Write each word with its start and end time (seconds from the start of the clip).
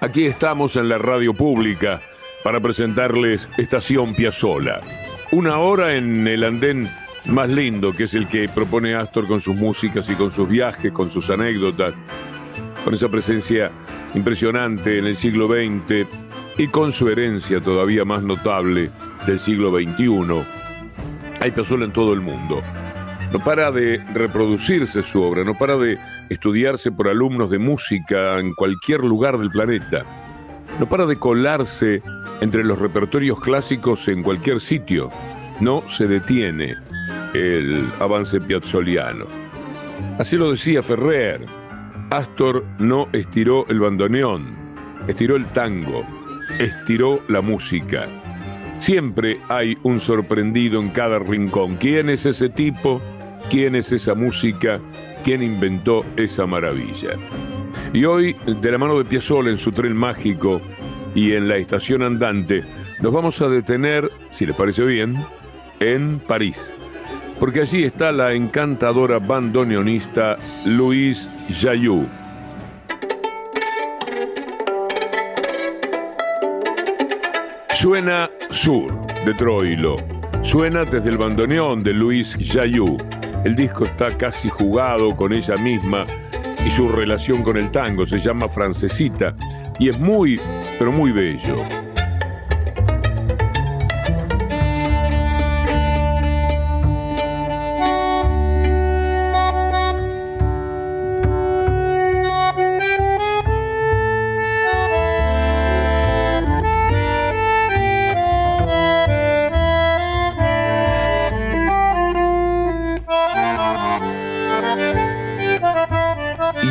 aquí 0.00 0.26
estamos 0.26 0.76
en 0.76 0.88
la 0.88 0.98
radio 0.98 1.34
pública 1.34 2.00
para 2.44 2.60
presentarles 2.60 3.48
Estación 3.58 4.14
Piazzola. 4.14 4.80
Una 5.32 5.58
hora 5.58 5.94
en 5.94 6.26
el 6.26 6.44
andén 6.44 6.88
más 7.26 7.48
lindo 7.50 7.92
que 7.92 8.04
es 8.04 8.14
el 8.14 8.28
que 8.28 8.48
propone 8.48 8.94
Astor 8.94 9.26
con 9.26 9.40
sus 9.40 9.56
músicas 9.56 10.08
y 10.10 10.14
con 10.14 10.32
sus 10.32 10.48
viajes, 10.48 10.92
con 10.92 11.10
sus 11.10 11.28
anécdotas, 11.30 11.94
con 12.84 12.94
esa 12.94 13.08
presencia 13.08 13.70
impresionante 14.14 14.98
en 14.98 15.06
el 15.06 15.16
siglo 15.16 15.48
XX 15.48 16.06
y 16.56 16.68
con 16.68 16.92
su 16.92 17.08
herencia 17.08 17.60
todavía 17.60 18.04
más 18.04 18.22
notable 18.22 18.90
del 19.26 19.38
siglo 19.38 19.70
XXI. 19.70 20.44
Hay 21.40 21.50
Piazzolla 21.50 21.84
en 21.84 21.92
todo 21.92 22.12
el 22.12 22.20
mundo. 22.20 22.62
No 23.32 23.40
para 23.40 23.70
de 23.70 23.98
reproducirse 24.14 25.02
su 25.02 25.22
obra, 25.22 25.44
no 25.44 25.54
para 25.54 25.76
de 25.76 25.98
estudiarse 26.28 26.92
por 26.92 27.08
alumnos 27.08 27.50
de 27.50 27.58
música 27.58 28.38
en 28.38 28.54
cualquier 28.54 29.00
lugar 29.00 29.38
del 29.38 29.50
planeta. 29.50 30.04
No 30.78 30.88
para 30.88 31.06
de 31.06 31.18
colarse 31.18 32.02
entre 32.40 32.64
los 32.64 32.78
repertorios 32.78 33.40
clásicos 33.40 34.06
en 34.08 34.22
cualquier 34.22 34.60
sitio. 34.60 35.10
No 35.60 35.82
se 35.88 36.06
detiene 36.06 36.74
el 37.34 37.84
avance 37.98 38.40
piazzoliano. 38.40 39.26
Así 40.18 40.36
lo 40.36 40.50
decía 40.50 40.82
Ferrer. 40.82 41.46
Astor 42.10 42.64
no 42.78 43.08
estiró 43.12 43.66
el 43.68 43.80
bandoneón, 43.80 44.56
estiró 45.08 45.36
el 45.36 45.46
tango, 45.46 46.04
estiró 46.58 47.20
la 47.28 47.42
música. 47.42 48.06
Siempre 48.78 49.38
hay 49.48 49.76
un 49.82 50.00
sorprendido 50.00 50.80
en 50.80 50.90
cada 50.90 51.18
rincón. 51.18 51.76
¿Quién 51.76 52.08
es 52.08 52.24
ese 52.24 52.48
tipo? 52.48 53.02
quién 53.50 53.74
es 53.74 53.92
esa 53.92 54.14
música, 54.14 54.80
quién 55.24 55.42
inventó 55.42 56.04
esa 56.16 56.46
maravilla. 56.46 57.10
Y 57.92 58.04
hoy, 58.04 58.36
de 58.46 58.70
la 58.70 58.78
mano 58.78 58.98
de 58.98 59.04
Piazzolla 59.04 59.50
en 59.50 59.58
su 59.58 59.72
tren 59.72 59.96
mágico 59.96 60.60
y 61.14 61.32
en 61.32 61.48
la 61.48 61.56
estación 61.56 62.02
andante, 62.02 62.64
nos 63.00 63.12
vamos 63.12 63.40
a 63.42 63.48
detener, 63.48 64.10
si 64.30 64.46
les 64.46 64.56
parece 64.56 64.84
bien, 64.84 65.16
en 65.80 66.18
París. 66.18 66.74
Porque 67.38 67.60
allí 67.60 67.84
está 67.84 68.10
la 68.12 68.32
encantadora 68.32 69.18
bandoneonista 69.18 70.36
Louise 70.66 71.30
Jaillou. 71.48 72.06
Suena 77.74 78.28
Sur, 78.50 78.92
de 79.24 79.34
Troilo. 79.34 79.96
Suena 80.42 80.84
desde 80.84 81.10
el 81.10 81.16
bandoneón 81.16 81.84
de 81.84 81.92
Louise 81.92 82.36
Jaillou 82.44 82.96
el 83.44 83.56
disco 83.56 83.84
está 83.84 84.16
casi 84.16 84.48
jugado 84.48 85.14
con 85.14 85.32
ella 85.32 85.54
misma 85.56 86.06
y 86.66 86.70
su 86.70 86.88
relación 86.88 87.42
con 87.42 87.56
el 87.56 87.70
tango 87.70 88.04
se 88.06 88.18
llama 88.18 88.48
Francesita 88.48 89.34
y 89.78 89.88
es 89.88 89.98
muy, 89.98 90.40
pero 90.78 90.92
muy 90.92 91.12
bello. 91.12 91.87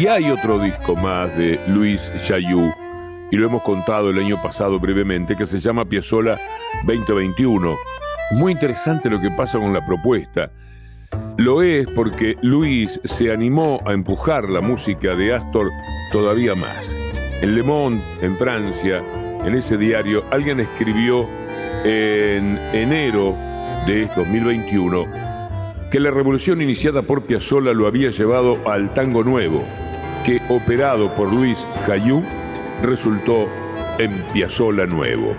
Hay 0.10 0.32
otro 0.32 0.58
disco 0.58 0.96
más 0.96 1.38
de 1.38 1.60
Luis 1.68 2.10
Chayú, 2.26 2.72
y 3.30 3.36
lo 3.36 3.48
hemos 3.48 3.62
contado 3.64 4.10
el 4.10 4.18
año 4.18 4.42
pasado 4.42 4.80
brevemente, 4.80 5.36
que 5.36 5.46
se 5.46 5.60
llama 5.60 5.84
Piazzola 5.84 6.40
2021. 6.86 7.76
Muy 8.32 8.54
interesante 8.54 9.10
lo 9.10 9.20
que 9.20 9.30
pasa 9.32 9.60
con 9.60 9.74
la 9.74 9.86
propuesta. 9.86 10.50
Lo 11.38 11.62
es 11.62 11.88
porque 11.94 12.38
Luis 12.42 13.02
se 13.04 13.34
animó 13.34 13.82
a 13.86 13.92
empujar 13.92 14.48
la 14.50 14.62
música 14.62 15.14
de 15.14 15.34
Astor 15.34 15.70
todavía 16.14 16.56
más. 16.56 16.96
En 17.42 17.56
Le 17.56 17.64
Monde, 17.64 18.02
en 18.22 18.38
Francia, 18.38 19.04
en 19.44 19.56
ese 19.56 19.78
diario, 19.78 20.24
alguien 20.32 20.62
escribió 20.62 21.26
en 21.84 22.58
enero 22.72 23.36
de 23.86 24.08
2021 24.16 25.06
que 25.92 26.00
la 26.00 26.12
revolución 26.12 26.62
iniciada 26.62 27.02
por 27.02 27.24
Piazzolla 27.24 27.74
lo 27.74 27.88
había 27.88 28.10
llevado 28.10 28.70
al 28.70 28.94
tango 28.94 29.24
nuevo, 29.24 29.64
que 30.28 30.42
operado 30.50 31.10
por 31.16 31.32
Luis 31.32 31.66
Jayú 31.86 32.22
resultó 32.84 33.48
en 33.98 34.12
Piazzolla 34.34 34.86
nuevo. 34.86 35.34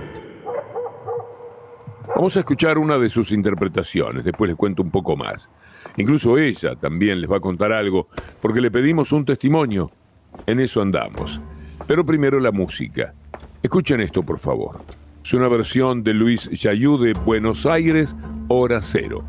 Vamos 2.17 2.35
a 2.39 2.41
escuchar 2.41 2.79
una 2.79 2.97
de 2.97 3.11
sus 3.11 3.31
interpretaciones, 3.33 4.25
después 4.25 4.49
les 4.49 4.57
cuento 4.57 4.83
un 4.83 4.91
poco 4.91 5.15
más. 5.15 5.51
Incluso 5.99 6.39
ella 6.39 6.75
también 6.75 7.21
les 7.21 7.31
va 7.31 7.37
a 7.37 7.41
contar 7.41 7.71
algo, 7.71 8.09
porque 8.41 8.63
le 8.63 8.71
pedimos 8.71 9.13
un 9.13 9.27
testimonio. 9.27 9.91
En 10.47 10.59
eso 10.59 10.81
andamos. 10.81 11.39
Pero 11.87 12.07
primero 12.07 12.41
la 12.41 12.51
música. 12.51 13.13
Escuchen 13.63 14.01
esto, 14.01 14.23
por 14.23 14.39
favor. 14.39 14.81
Es 15.23 15.35
una 15.35 15.49
versión 15.49 16.03
de 16.03 16.15
Luis 16.15 16.49
Jayú 16.51 16.97
de 16.97 17.13
Buenos 17.13 17.67
Aires, 17.67 18.17
Hora 18.49 18.81
Cero. 18.81 19.23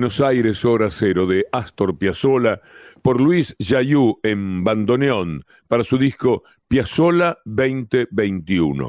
Buenos 0.00 0.22
Aires 0.22 0.64
Hora 0.64 0.90
Cero 0.90 1.26
de 1.26 1.44
Astor 1.52 1.98
Piazzolla 1.98 2.62
por 3.02 3.20
Luis 3.20 3.54
Yayú 3.58 4.18
en 4.22 4.64
bandoneón 4.64 5.44
para 5.68 5.84
su 5.84 5.98
disco 5.98 6.42
Piazzolla 6.68 7.36
2021. 7.44 8.88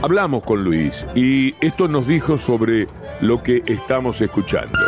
Hablamos 0.00 0.42
con 0.42 0.64
Luis 0.64 1.06
y 1.14 1.54
esto 1.60 1.86
nos 1.86 2.08
dijo 2.08 2.38
sobre 2.38 2.86
lo 3.20 3.42
que 3.42 3.62
estamos 3.66 4.22
escuchando. 4.22 4.78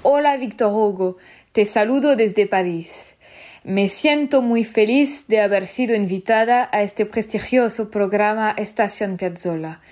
Hola 0.00 0.38
Víctor 0.38 0.72
Hugo, 0.72 1.18
te 1.52 1.66
saludo 1.66 2.16
desde 2.16 2.46
París. 2.46 3.14
Me 3.62 3.90
siento 3.90 4.40
muy 4.40 4.64
feliz 4.64 5.26
de 5.28 5.42
haber 5.42 5.66
sido 5.66 5.94
invitada 5.94 6.70
a 6.72 6.80
este 6.80 7.04
prestigioso 7.04 7.90
programa 7.90 8.54
Estación 8.56 9.18
Piazzolla. 9.18 9.82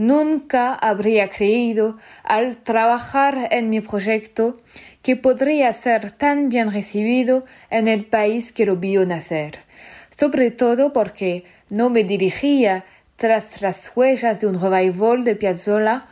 Nunca 0.00 0.72
habría 0.72 1.28
creído, 1.28 1.98
al 2.24 2.56
trabajar 2.56 3.48
en 3.50 3.68
mi 3.68 3.82
proyecto, 3.82 4.56
que 5.02 5.14
podría 5.14 5.70
ser 5.74 6.10
tan 6.10 6.48
bien 6.48 6.72
recibido 6.72 7.44
en 7.68 7.86
el 7.86 8.06
país 8.06 8.50
que 8.50 8.64
lo 8.64 8.76
vio 8.76 9.04
nacer, 9.04 9.58
sobre 10.08 10.52
todo 10.52 10.94
porque 10.94 11.44
no 11.68 11.90
me 11.90 12.02
dirigía 12.04 12.86
tras 13.16 13.60
las 13.60 13.92
huellas 13.94 14.40
de 14.40 14.46
un 14.46 14.58
revival 14.58 15.22
de 15.22 15.36
Piazzolla, 15.36 16.06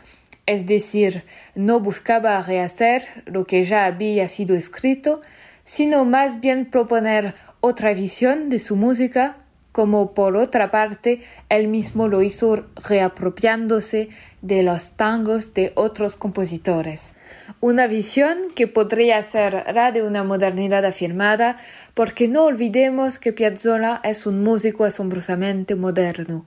es 0.45 0.67
decir, 0.67 1.25
no 1.55 1.81
buscaba 1.81 2.43
rehacer 2.43 3.07
lo 3.25 3.47
que 3.47 3.65
ya 3.65 3.87
había 3.87 4.29
sido 4.29 4.55
escrito, 4.55 5.23
sino 5.65 6.05
más 6.05 6.41
bien 6.43 6.67
proponer 6.67 7.33
otra 7.61 7.95
visión 7.95 8.51
de 8.51 8.59
su 8.59 8.77
música, 8.77 9.39
como 9.79 10.13
por 10.13 10.37
otra 10.37 10.73
parte 10.73 11.23
él 11.49 11.69
mismo 11.69 12.09
lo 12.09 12.21
hizo 12.21 12.65
reapropiándose 12.89 14.09
de 14.43 14.65
los 14.65 14.91
tangos 14.97 15.55
de 15.55 15.71
otros 15.77 16.17
compositores. 16.17 17.15
Una 17.61 17.87
visión 17.87 18.39
que 18.57 18.67
podría 18.67 19.23
ser 19.23 19.63
la 19.73 19.93
de 19.93 20.03
una 20.03 20.25
modernidad 20.25 20.85
afirmada, 20.85 21.59
porque 21.95 22.27
no 22.27 22.47
olvidemos 22.47 23.21
que 23.21 23.33
Piazzolla 23.33 24.01
es 24.03 24.27
un 24.27 24.43
músico 24.43 24.85
asombrosamente 24.85 25.77
moderno, 25.77 26.45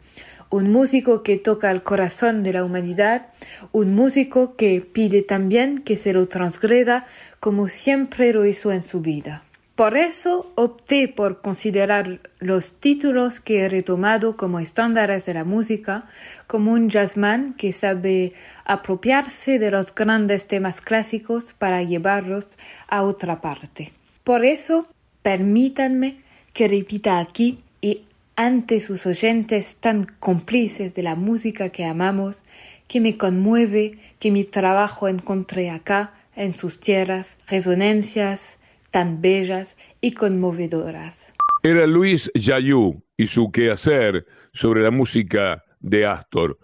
un 0.50 0.70
músico 0.70 1.24
que 1.24 1.38
toca 1.38 1.72
el 1.72 1.84
corazón 1.84 2.44
de 2.44 2.52
la 2.52 2.66
humanidad, 2.66 3.28
un 3.72 3.96
músico 3.96 4.58
que 4.58 4.82
pide 4.82 5.22
también 5.22 5.78
que 5.78 5.96
se 5.96 6.12
lo 6.12 6.28
transgreda 6.28 7.06
como 7.40 7.70
siempre 7.70 8.34
lo 8.34 8.46
hizo 8.46 8.74
en 8.74 8.84
su 8.84 9.00
vida. 9.00 9.44
Por 9.76 9.96
eso 9.96 10.52
opté 10.56 11.08
por 11.08 11.42
considerar 11.42 12.20
los 12.40 12.74
títulos 12.74 13.40
que 13.40 13.62
he 13.62 13.70
retomado 13.70 14.36
como 14.36 14.60
estándares 14.60 15.26
de 15.26 15.34
la 15.34 15.46
música, 15.46 16.08
como 16.46 16.74
un 16.74 16.90
jazzman 16.90 17.54
que 17.54 17.72
sabe 17.72 18.34
apropiarse 18.66 19.60
de 19.60 19.72
los 19.72 19.96
grandes 19.96 20.46
temas 20.46 20.82
clásicos 20.82 21.54
para 21.54 21.84
llevarlos 21.84 22.50
a 22.90 23.04
otra 23.04 23.40
parte. 23.40 23.94
Por 24.26 24.44
eso, 24.44 24.88
permítanme 25.24 26.20
que 26.54 26.68
repita 26.68 27.20
aquí 27.20 27.60
y 27.80 28.04
ante 28.36 28.82
sus 28.82 29.06
oyentes 29.06 29.78
tan 29.78 30.06
cómplices 30.20 30.96
de 30.96 31.04
la 31.04 31.16
música 31.16 31.70
que 31.70 31.86
amamos, 31.86 32.44
que 32.90 33.00
me 33.00 33.18
conmueve 33.18 33.98
que 34.20 34.32
mi 34.32 34.44
trabajo 34.44 35.08
encontré 35.08 35.70
acá 35.70 36.14
en 36.36 36.58
sus 36.58 36.80
tierras 36.82 37.38
resonancias 37.48 38.58
tan 38.92 39.22
bellas 39.22 39.78
y 40.02 40.12
conmovedoras. 40.14 41.34
Era 41.64 41.88
Luis 41.88 42.32
Yayú 42.36 43.02
y 43.18 43.28
su 43.28 43.52
quehacer 43.52 44.26
sobre 44.54 44.84
la 44.84 44.92
música 44.92 45.64
de 45.80 46.06
Astor. 46.06 46.58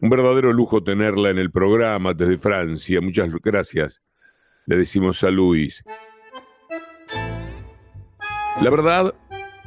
Un 0.00 0.10
verdadero 0.10 0.52
lujo 0.52 0.82
tenerla 0.82 1.30
en 1.30 1.38
el 1.38 1.50
programa 1.50 2.14
desde 2.14 2.38
Francia. 2.38 3.00
Muchas 3.00 3.32
gracias. 3.42 4.02
Le 4.66 4.76
decimos 4.76 5.22
a 5.24 5.30
Luis. 5.30 5.82
La 8.60 8.70
verdad 8.70 9.14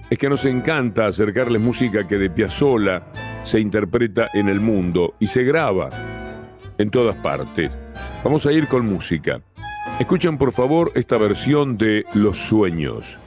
es 0.09 0.17
que 0.17 0.29
nos 0.29 0.45
encanta 0.45 1.07
acercarles 1.07 1.61
música 1.61 2.07
que 2.07 2.17
de 2.17 2.29
Piazzolla 2.29 3.03
se 3.43 3.59
interpreta 3.59 4.27
en 4.33 4.49
el 4.49 4.59
mundo 4.59 5.15
y 5.19 5.27
se 5.27 5.43
graba 5.43 5.89
en 6.77 6.89
todas 6.89 7.15
partes. 7.17 7.71
Vamos 8.23 8.45
a 8.45 8.51
ir 8.51 8.67
con 8.67 8.85
música. 8.85 9.41
Escuchen 10.01 10.39
por 10.39 10.51
favor 10.51 10.91
esta 10.95 11.15
versión 11.19 11.77
de 11.77 12.05
Los 12.15 12.39
Sueños. 12.39 13.19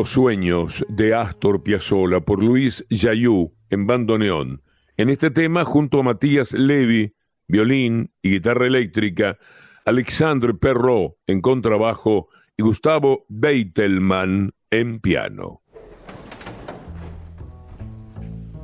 Los 0.00 0.08
sueños 0.08 0.82
de 0.88 1.14
Astor 1.14 1.62
Piazzolla 1.62 2.20
por 2.20 2.42
Luis 2.42 2.82
Yayú 2.88 3.52
en 3.68 3.86
bandoneón. 3.86 4.62
En 4.96 5.10
este 5.10 5.30
tema, 5.30 5.66
junto 5.66 6.00
a 6.00 6.02
Matías 6.02 6.54
Levi, 6.54 7.12
violín 7.48 8.10
y 8.22 8.30
guitarra 8.30 8.66
eléctrica, 8.66 9.36
Alexandre 9.84 10.54
Perrault 10.54 11.16
en 11.26 11.42
contrabajo 11.42 12.28
y 12.56 12.62
Gustavo 12.62 13.26
Beitelman 13.28 14.54
en 14.70 15.00
piano. 15.00 15.60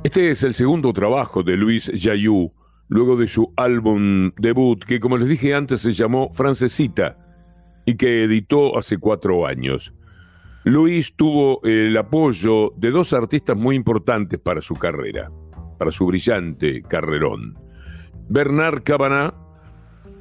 Este 0.03 0.31
es 0.31 0.41
el 0.41 0.55
segundo 0.55 0.91
trabajo 0.91 1.43
de 1.43 1.55
Luis 1.55 1.85
Yayú, 1.93 2.51
luego 2.87 3.15
de 3.15 3.27
su 3.27 3.53
álbum 3.57 4.31
debut, 4.39 4.83
que 4.83 4.99
como 4.99 5.19
les 5.19 5.29
dije 5.29 5.53
antes 5.53 5.81
se 5.81 5.91
llamó 5.91 6.33
Francesita 6.33 7.15
y 7.85 7.95
que 7.95 8.23
editó 8.23 8.75
hace 8.75 8.97
cuatro 8.97 9.45
años. 9.45 9.93
Luis 10.67 11.13
tuvo 11.15 11.61
el 11.63 11.95
apoyo 11.95 12.73
de 12.75 12.91
dos 12.91 13.13
artistas 13.13 13.55
muy 13.55 13.77
importantes 13.77 14.37
para 14.37 14.61
su 14.61 14.75
carrera, 14.75 15.31
para 15.79 15.91
su 15.91 16.05
brillante 16.05 16.81
carrerón. 16.81 17.57
Bernard 18.27 18.83
Cabanat, 18.83 19.33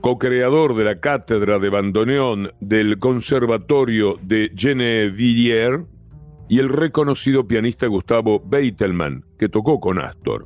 co-creador 0.01 0.77
de 0.77 0.85
la 0.85 1.01
cátedra 1.01 1.59
de 1.59 1.69
bandoneón 1.69 2.53
del 2.61 3.01
Conservatorio 3.01 4.21
de 4.23 4.53
Gennevilliers, 4.55 5.83
y 6.49 6.61
el 6.61 6.69
reconocido 6.69 7.49
pianista 7.49 7.89
Gustavo 7.89 8.39
Beitelman, 8.39 9.25
que 9.37 9.49
tocó 9.49 9.81
con 9.81 9.99
Astor. 9.99 10.45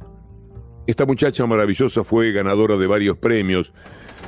Esta 0.86 1.04
muchacha 1.04 1.44
maravillosa 1.44 2.04
fue 2.04 2.32
ganadora 2.32 2.78
de 2.78 2.86
varios 2.86 3.18
premios, 3.18 3.74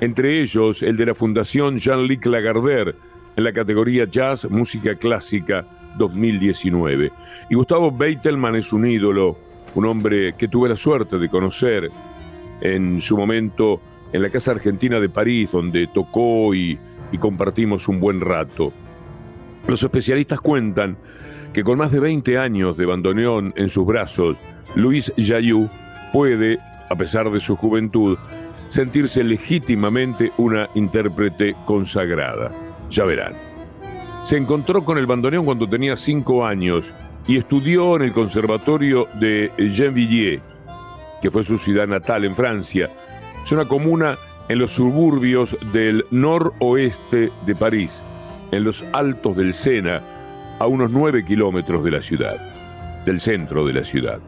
entre 0.03 0.43
ellos 0.43 0.83
el 0.83 0.99
de 0.99 1.07
la 1.07 1.15
Fundación 1.15 1.79
Jean-Luc 1.79 2.27
Lagardère, 2.27 2.95
en 3.37 3.45
la 3.45 3.53
categoría 3.53 4.07
Jazz 4.11 4.49
Música 4.51 4.95
Clásica 4.95 5.65
2019. 5.97 7.11
Y 7.51 7.55
Gustavo 7.55 7.91
Beitelman 7.91 8.57
es 8.57 8.73
un 8.73 8.87
ídolo, 8.87 9.37
un 9.75 9.87
hombre 9.87 10.35
que 10.37 10.49
tuve 10.49 10.69
la 10.69 10.77
suerte 10.77 11.19
de 11.19 11.29
conocer 11.29 11.91
en 12.61 13.01
su 13.01 13.17
momento 13.17 13.81
en 14.13 14.23
la 14.23 14.31
Casa 14.31 14.53
Argentina 14.53 15.01
de 15.01 15.09
París, 15.09 15.49
donde 15.53 15.87
tocó 15.89 16.55
y, 16.55 16.79
compartimos 17.19 17.89
un 17.89 18.01
buen 18.01 18.21
rato. 18.23 18.73
Los 19.67 19.83
especialistas 19.83 20.41
cuentan 20.41 20.97
que 21.53 21.63
con 21.63 21.77
más 21.77 21.93
de 21.93 22.01
20 22.01 22.39
años 22.39 22.77
de 22.79 22.87
bandoneón 22.87 23.53
en 23.57 23.69
sus 23.69 23.85
brazos, 23.85 24.39
Luis 24.75 25.13
Yayú 25.19 25.69
puede, 26.11 26.59
a 26.89 26.97
pesar 26.97 27.31
de 27.31 27.39
su 27.39 27.55
juventud, 27.55 28.17
sentirse 28.71 29.23
legítimamente 29.23 30.33
una 30.39 30.71
intérprete 30.75 31.55
consagrada. 31.67 32.51
Ya 32.93 33.05
verán. 33.05 33.33
Se 34.23 34.37
encontró 34.37 34.85
con 34.85 34.99
el 34.99 35.07
bandoneón 35.07 35.47
cuando 35.47 35.67
tenía 35.67 35.97
cinco 35.97 36.45
años 36.45 36.93
y 37.27 37.39
estudió 37.39 37.97
en 37.97 38.03
el 38.03 38.13
Conservatorio 38.13 39.09
de 39.15 39.51
Gennevilliers, 39.57 40.43
que 41.23 41.31
fue 41.31 41.43
su 41.43 41.57
ciudad 41.57 41.89
natal 41.89 42.27
en 42.27 42.37
Francia. 42.37 42.91
Es 43.43 43.51
una 43.51 43.67
comuna 43.67 44.19
en 44.51 44.59
los 44.59 44.73
suburbios 44.73 45.57
del 45.73 46.05
noroeste 46.11 47.31
de 47.47 47.55
París, 47.55 48.03
en 48.51 48.65
los 48.65 48.85
altos 48.93 49.37
del 49.37 49.55
Sena, 49.55 50.03
a 50.59 50.67
unos 50.67 50.91
nueve 50.91 51.25
kilómetros 51.25 51.83
de 51.83 51.91
la 51.91 52.03
ciudad, 52.03 52.37
del 53.07 53.21
centro 53.21 53.67
de 53.67 53.73
la 53.73 53.85
ciudad. 53.85 54.21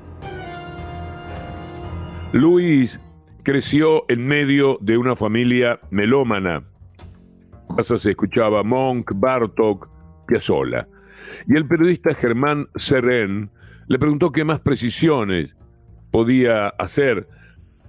Luis 2.32 2.98
creció 3.42 4.06
en 4.08 4.26
medio 4.26 4.78
de 4.80 4.96
una 4.96 5.14
familia 5.14 5.78
melómana 5.90 6.64
casa 7.76 7.98
se 7.98 8.10
escuchaba 8.10 8.62
Monk, 8.62 9.12
Bartok, 9.14 9.88
Piazzolla. 10.26 10.86
Y 11.46 11.56
el 11.56 11.66
periodista 11.66 12.14
Germán 12.14 12.68
Serén 12.76 13.50
le 13.86 13.98
preguntó 13.98 14.32
qué 14.32 14.44
más 14.44 14.60
precisiones 14.60 15.56
podía 16.10 16.68
hacer 16.68 17.28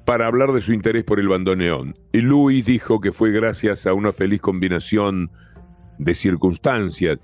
para 0.06 0.28
hablar 0.28 0.52
de 0.52 0.62
su 0.62 0.74
interés 0.74 1.04
por 1.04 1.20
el 1.20 1.28
bandoneón. 1.28 1.98
Y 2.12 2.22
Luis 2.22 2.66
dijo 2.66 3.02
que 3.02 3.12
fue 3.12 3.32
gracias 3.32 3.88
a 3.88 3.94
una 3.94 4.12
feliz 4.12 4.42
combinación 4.42 5.32
de 5.98 6.14
circunstancias. 6.14 7.20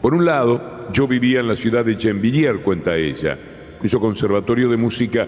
Por 0.00 0.14
un 0.14 0.24
lado, 0.24 0.88
yo 0.92 1.06
vivía 1.06 1.40
en 1.40 1.48
la 1.48 1.56
ciudad 1.56 1.84
de 1.84 1.96
Gennevilliers, 1.96 2.60
cuenta 2.60 2.96
ella, 2.96 3.38
cuyo 3.80 3.98
conservatorio 3.98 4.68
de 4.68 4.76
música 4.76 5.26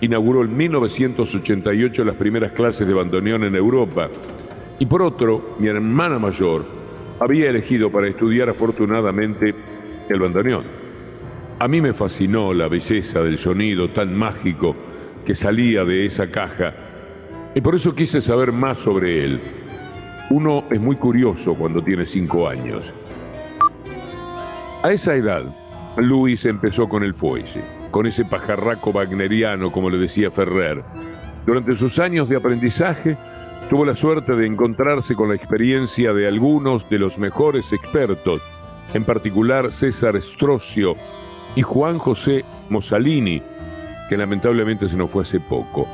inauguró 0.00 0.42
en 0.42 0.56
1988 0.56 2.04
las 2.04 2.16
primeras 2.16 2.52
clases 2.52 2.86
de 2.86 2.94
bandoneón 2.94 3.44
en 3.44 3.56
Europa 3.56 4.08
y 4.78 4.86
por 4.86 5.02
otro, 5.02 5.56
mi 5.58 5.68
hermana 5.68 6.18
mayor 6.18 6.64
había 7.20 7.50
elegido 7.50 7.90
para 7.90 8.08
estudiar 8.08 8.48
afortunadamente 8.48 9.54
el 10.08 10.18
bandoneón. 10.18 10.64
A 11.58 11.68
mí 11.68 11.80
me 11.80 11.92
fascinó 11.92 12.52
la 12.52 12.68
belleza 12.68 13.22
del 13.22 13.38
sonido 13.38 13.90
tan 13.90 14.14
mágico 14.14 14.74
que 15.24 15.34
salía 15.34 15.84
de 15.84 16.06
esa 16.06 16.30
caja 16.30 16.74
y 17.54 17.60
por 17.60 17.74
eso 17.74 17.94
quise 17.94 18.20
saber 18.20 18.50
más 18.50 18.80
sobre 18.80 19.24
él. 19.24 19.40
Uno 20.30 20.64
es 20.70 20.80
muy 20.80 20.96
curioso 20.96 21.54
cuando 21.54 21.82
tiene 21.82 22.04
cinco 22.04 22.48
años. 22.48 22.92
A 24.82 24.90
esa 24.90 25.14
edad, 25.14 25.44
Luis 25.96 26.44
empezó 26.44 26.88
con 26.88 27.04
el 27.04 27.14
fuelle, 27.14 27.60
con 27.90 28.06
ese 28.06 28.24
pajarraco 28.24 28.90
wagneriano, 28.90 29.70
como 29.70 29.88
le 29.88 29.98
decía 29.98 30.30
Ferrer. 30.30 30.82
Durante 31.46 31.76
sus 31.76 31.98
años 31.98 32.28
de 32.28 32.36
aprendizaje, 32.36 33.16
tuvo 33.68 33.84
la 33.84 33.96
suerte 33.96 34.34
de 34.34 34.46
encontrarse 34.46 35.14
con 35.14 35.28
la 35.28 35.34
experiencia 35.34 36.12
de 36.12 36.28
algunos 36.28 36.88
de 36.88 36.98
los 36.98 37.18
mejores 37.18 37.72
expertos, 37.72 38.42
en 38.92 39.04
particular 39.04 39.72
César 39.72 40.20
Strocio 40.20 40.94
y 41.56 41.62
Juan 41.62 41.98
José 41.98 42.44
Mosalini, 42.68 43.42
que 44.08 44.16
lamentablemente 44.16 44.88
se 44.88 44.96
nos 44.96 45.10
fue 45.10 45.22
hace 45.22 45.40
poco. 45.40 45.88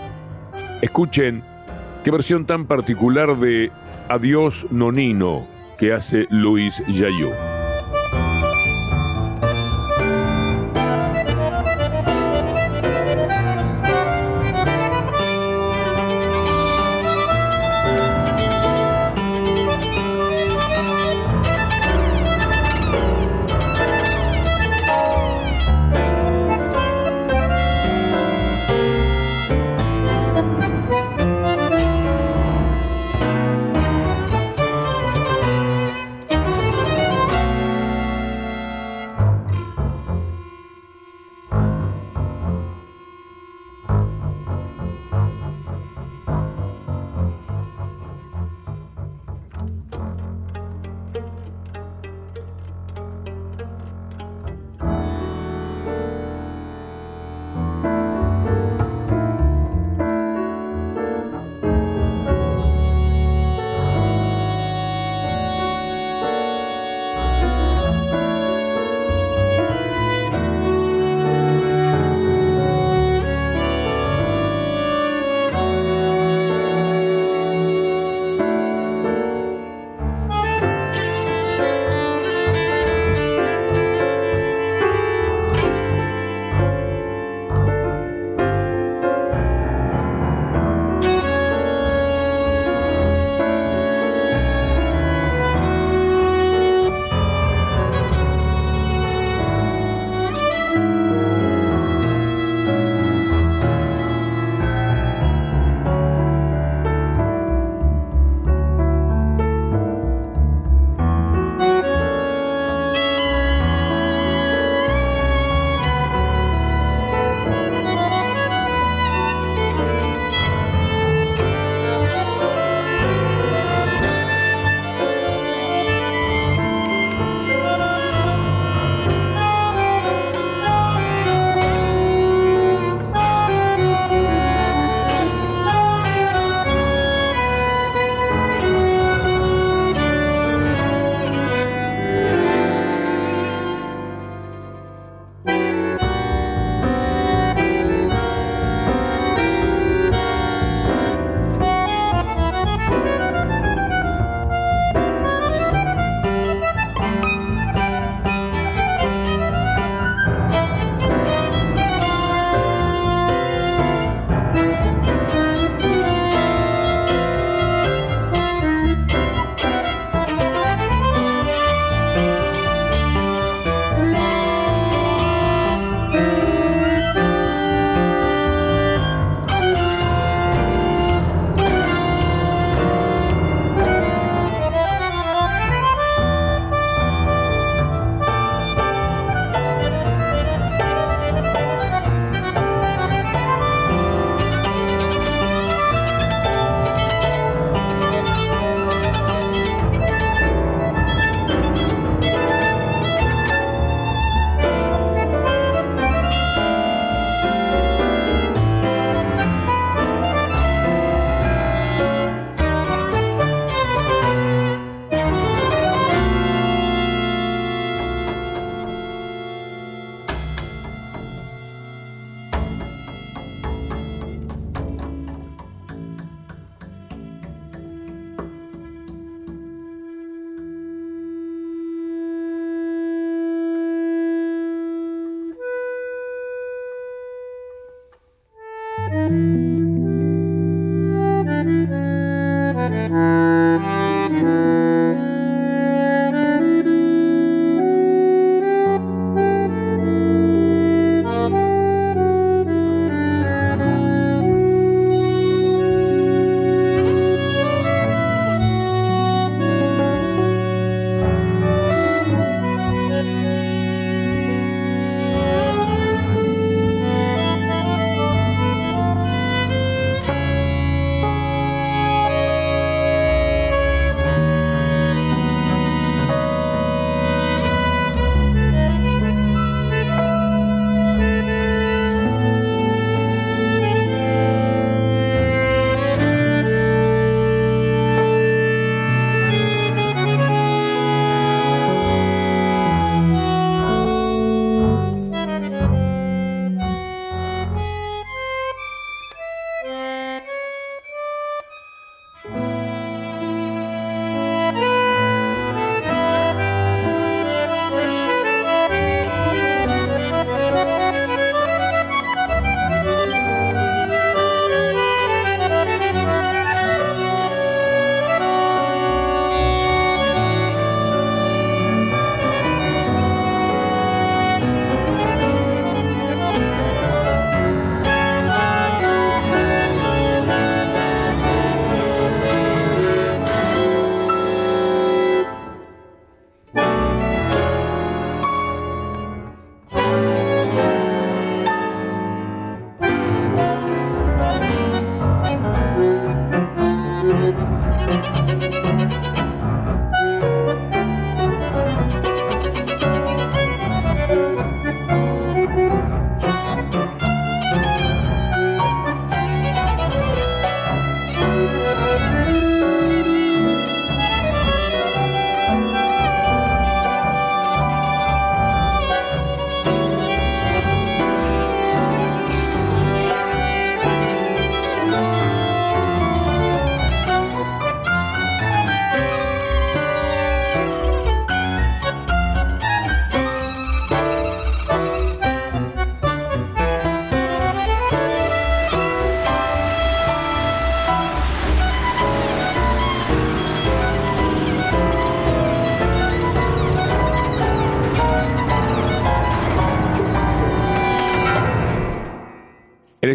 Escuchen 0.82 1.42
qué 2.04 2.10
versión 2.10 2.46
tan 2.46 2.66
particular 2.66 3.36
de 3.36 3.70
Adiós 4.08 4.66
Nonino 4.70 5.46
que 5.78 5.92
hace 5.92 6.26
Luis 6.30 6.82
Yayú. 6.88 7.49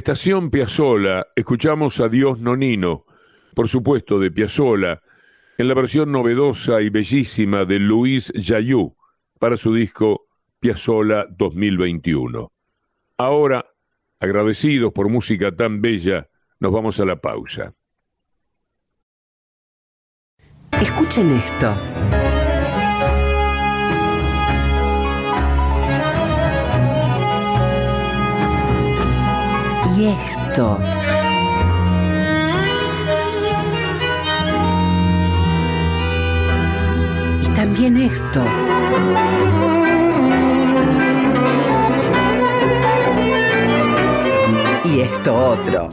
Estación 0.05 0.51
Piazzola, 0.51 1.25
escuchamos 1.35 1.99
a 1.99 2.07
Dios 2.07 2.39
Nonino, 2.39 3.07
por 3.55 3.67
supuesto 3.67 4.19
de 4.19 4.29
Piazzola, 4.29 5.01
en 5.57 5.67
la 5.67 5.73
versión 5.73 6.11
novedosa 6.11 6.79
y 6.83 6.91
bellísima 6.91 7.65
de 7.65 7.79
Luis 7.79 8.31
Jayú 8.35 8.95
para 9.39 9.57
su 9.57 9.73
disco 9.73 10.27
Piazzola 10.59 11.25
2021. 11.31 12.51
Ahora, 13.17 13.65
agradecidos 14.19 14.93
por 14.93 15.09
música 15.09 15.51
tan 15.55 15.81
bella, 15.81 16.29
nos 16.59 16.71
vamos 16.71 16.99
a 16.99 17.05
la 17.05 17.15
pausa. 17.15 17.73
Escuchen 20.79 21.31
esto. 21.31 21.73
Y 29.97 30.07
esto. 30.07 30.77
Y 37.41 37.47
también 37.55 37.95
esto. 37.95 38.43
Y 44.83 44.99
esto 44.99 45.33
otro. 45.33 45.89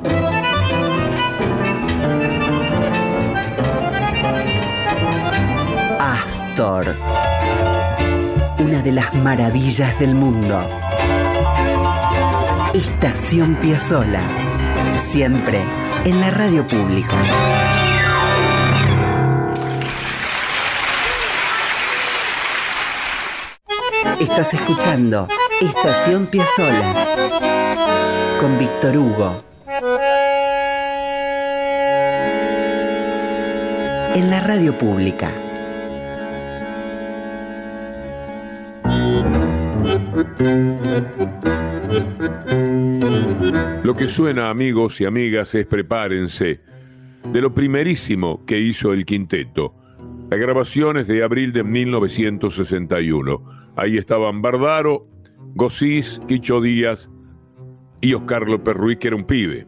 Astor. 6.01 6.97
Una 8.59 8.83
de 8.83 8.93
las 8.93 9.15
maravillas 9.15 9.97
del 10.01 10.17
mundo. 10.17 10.82
Estación 12.75 13.57
Piazzola. 13.57 14.23
Siempre 14.97 15.63
en 16.07 16.21
la 16.23 16.31
radio 16.31 16.67
pública. 16.67 17.21
Estás 24.19 24.55
escuchando 24.55 25.29
Estación 25.61 26.27
Piazzola 26.29 26.95
con 28.41 28.59
Víctor 28.59 28.97
Hugo. 28.97 29.43
En 34.15 34.31
la 34.31 34.41
radio 34.41 34.79
pública. 34.79 35.31
Lo 43.83 43.97
que 43.97 44.09
suena, 44.09 44.49
amigos 44.49 45.01
y 45.01 45.05
amigas, 45.05 45.55
es 45.55 45.67
prepárense 45.67 46.61
de 47.33 47.41
lo 47.41 47.53
primerísimo 47.53 48.45
que 48.47 48.59
hizo 48.59 48.93
el 48.93 49.05
quinteto. 49.05 49.75
La 50.31 50.37
grabación 50.37 50.97
es 50.97 51.07
de 51.09 51.23
abril 51.23 51.53
de 51.53 51.63
1961. 51.63 53.43
Ahí 53.77 53.99
estaban 53.99 54.41
Bardaro, 54.41 55.07
Gosís, 55.55 56.21
Quicho 56.27 56.61
Díaz 56.61 57.11
y 58.01 58.15
Oscar 58.15 58.49
López 58.49 58.75
Ruiz, 58.75 58.99
que 58.99 59.09
era 59.09 59.17
un 59.17 59.25
pibe. 59.25 59.67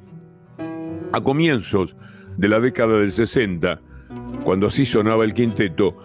A 1.13 1.21
comienzos 1.21 1.97
de 2.37 2.49
la 2.49 2.61
década 2.61 2.99
del 2.99 3.13
60, 3.13 3.81
cuando 4.45 4.69
así 4.69 4.85
sonaba 4.87 5.25
el 5.25 5.35
quinteto, 5.35 5.97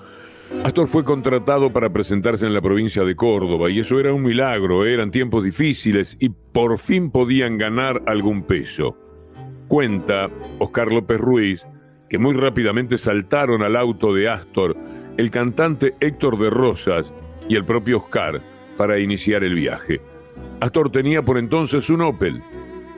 Astor 0.64 0.88
fue 0.88 1.04
contratado 1.04 1.72
para 1.72 1.90
presentarse 1.90 2.46
en 2.46 2.54
la 2.54 2.62
provincia 2.62 3.04
de 3.04 3.16
Córdoba 3.16 3.70
y 3.70 3.80
eso 3.80 4.00
era 4.00 4.14
un 4.14 4.24
milagro, 4.24 4.86
eran 4.86 5.12
tiempos 5.12 5.44
difíciles 5.44 6.18
y 6.20 6.30
por 6.30 6.80
fin 6.80 7.12
podían 7.12 7.58
ganar 7.58 8.02
algún 8.08 8.44
peso. 8.44 8.98
Cuenta 9.68 10.28
Oscar 10.58 10.92
López 10.92 11.20
Ruiz 11.20 11.68
que 12.10 12.18
muy 12.18 12.34
rápidamente 12.34 12.98
saltaron 12.98 13.62
al 13.62 13.76
auto 13.76 14.14
de 14.14 14.28
Astor 14.28 14.76
el 15.18 15.30
cantante 15.30 15.96
Héctor 16.00 16.40
de 16.40 16.50
Rosas 16.50 17.14
y 17.48 17.56
el 17.56 17.64
propio 17.64 17.98
Oscar 17.98 18.42
para 18.76 19.00
iniciar 19.00 19.44
el 19.44 19.54
viaje. 19.54 20.02
Astor 20.60 20.92
tenía 20.92 21.22
por 21.22 21.38
entonces 21.38 21.90
un 21.90 22.02
Opel. 22.02 22.42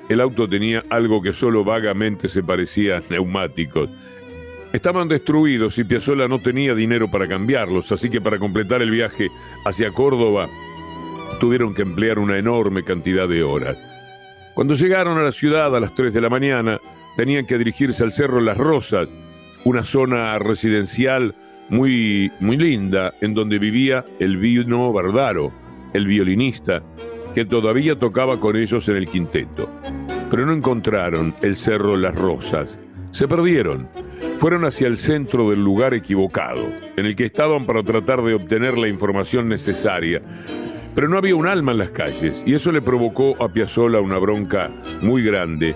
El 0.10 0.22
auto 0.22 0.48
tenía 0.48 0.84
algo 0.90 1.22
que 1.22 1.34
solo 1.34 1.64
vagamente 1.64 2.28
se 2.28 2.44
parecía 2.44 2.98
a 2.98 3.02
neumáticos 3.10 3.90
Estaban 4.74 5.10
destruidos 5.10 5.78
y 5.78 5.84
Piazzolla 5.84 6.28
no 6.28 6.40
tenía 6.40 6.74
dinero 6.74 7.12
para 7.12 7.28
cambiarlos, 7.28 7.92
así 7.92 8.10
que 8.10 8.22
para 8.22 8.40
completar 8.40 8.82
el 8.82 8.90
viaje 8.90 9.28
hacia 9.66 9.92
Córdoba 9.92 10.48
tuvieron 11.42 11.74
que 11.74 11.82
emplear 11.82 12.20
una 12.20 12.38
enorme 12.38 12.84
cantidad 12.84 13.28
de 13.28 13.44
horas. 13.44 13.78
Cuando 14.54 14.74
llegaron 14.76 15.18
a 15.18 15.24
la 15.24 15.32
ciudad 15.32 15.76
a 15.76 15.80
las 15.80 15.94
3 15.96 16.14
de 16.14 16.22
la 16.22 16.30
mañana, 16.30 16.80
tenían 17.18 17.46
que 17.46 17.58
dirigirse 17.58 18.04
al 18.04 18.14
Cerro 18.14 18.40
Las 18.40 18.58
Rosas, 18.58 19.10
una 19.66 19.84
zona 19.84 20.40
residencial 20.40 21.36
muy, 21.70 22.32
muy 22.40 22.58
linda 22.58 23.14
en 23.22 23.34
donde 23.34 23.60
vivía 23.60 24.06
el 24.20 24.38
vino 24.38 24.92
Bardaro, 24.94 25.52
el 25.94 26.06
violinista, 26.06 26.82
que 27.34 27.46
todavía 27.46 27.98
tocaba 27.98 28.40
con 28.40 28.56
ellos 28.56 28.88
en 28.90 28.98
el 28.98 29.08
quinteto. 29.08 29.70
Pero 30.30 30.46
no 30.46 30.54
encontraron 30.54 31.34
el 31.42 31.56
Cerro 31.56 31.98
Las 31.98 32.16
Rosas. 32.16 32.78
Se 33.12 33.28
perdieron 33.28 33.88
fueron 34.38 34.66
hacia 34.66 34.88
el 34.88 34.98
centro 34.98 35.52
del 35.52 35.64
lugar 35.64 35.94
equivocado, 35.94 36.66
en 36.98 37.06
el 37.06 37.16
que 37.16 37.26
estaban 37.26 37.68
para 37.68 37.84
tratar 37.84 38.24
de 38.24 38.34
obtener 38.34 38.76
la 38.76 38.88
información 38.88 39.48
necesaria. 39.48 40.20
Pero 40.96 41.08
no 41.08 41.18
había 41.18 41.36
un 41.36 41.46
alma 41.46 41.74
en 41.74 41.78
las 41.78 41.92
calles, 41.92 42.44
y 42.46 42.56
eso 42.56 42.72
le 42.72 42.82
provocó 42.82 43.36
a 43.40 43.50
Piazzolla 43.50 44.02
una 44.02 44.18
bronca 44.18 44.72
muy 45.04 45.24
grande, 45.24 45.76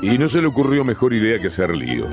y 0.00 0.16
no 0.16 0.30
se 0.30 0.40
le 0.40 0.46
ocurrió 0.46 0.82
mejor 0.82 1.12
idea 1.12 1.38
que 1.40 1.48
hacer 1.48 1.76
lío. 1.76 2.06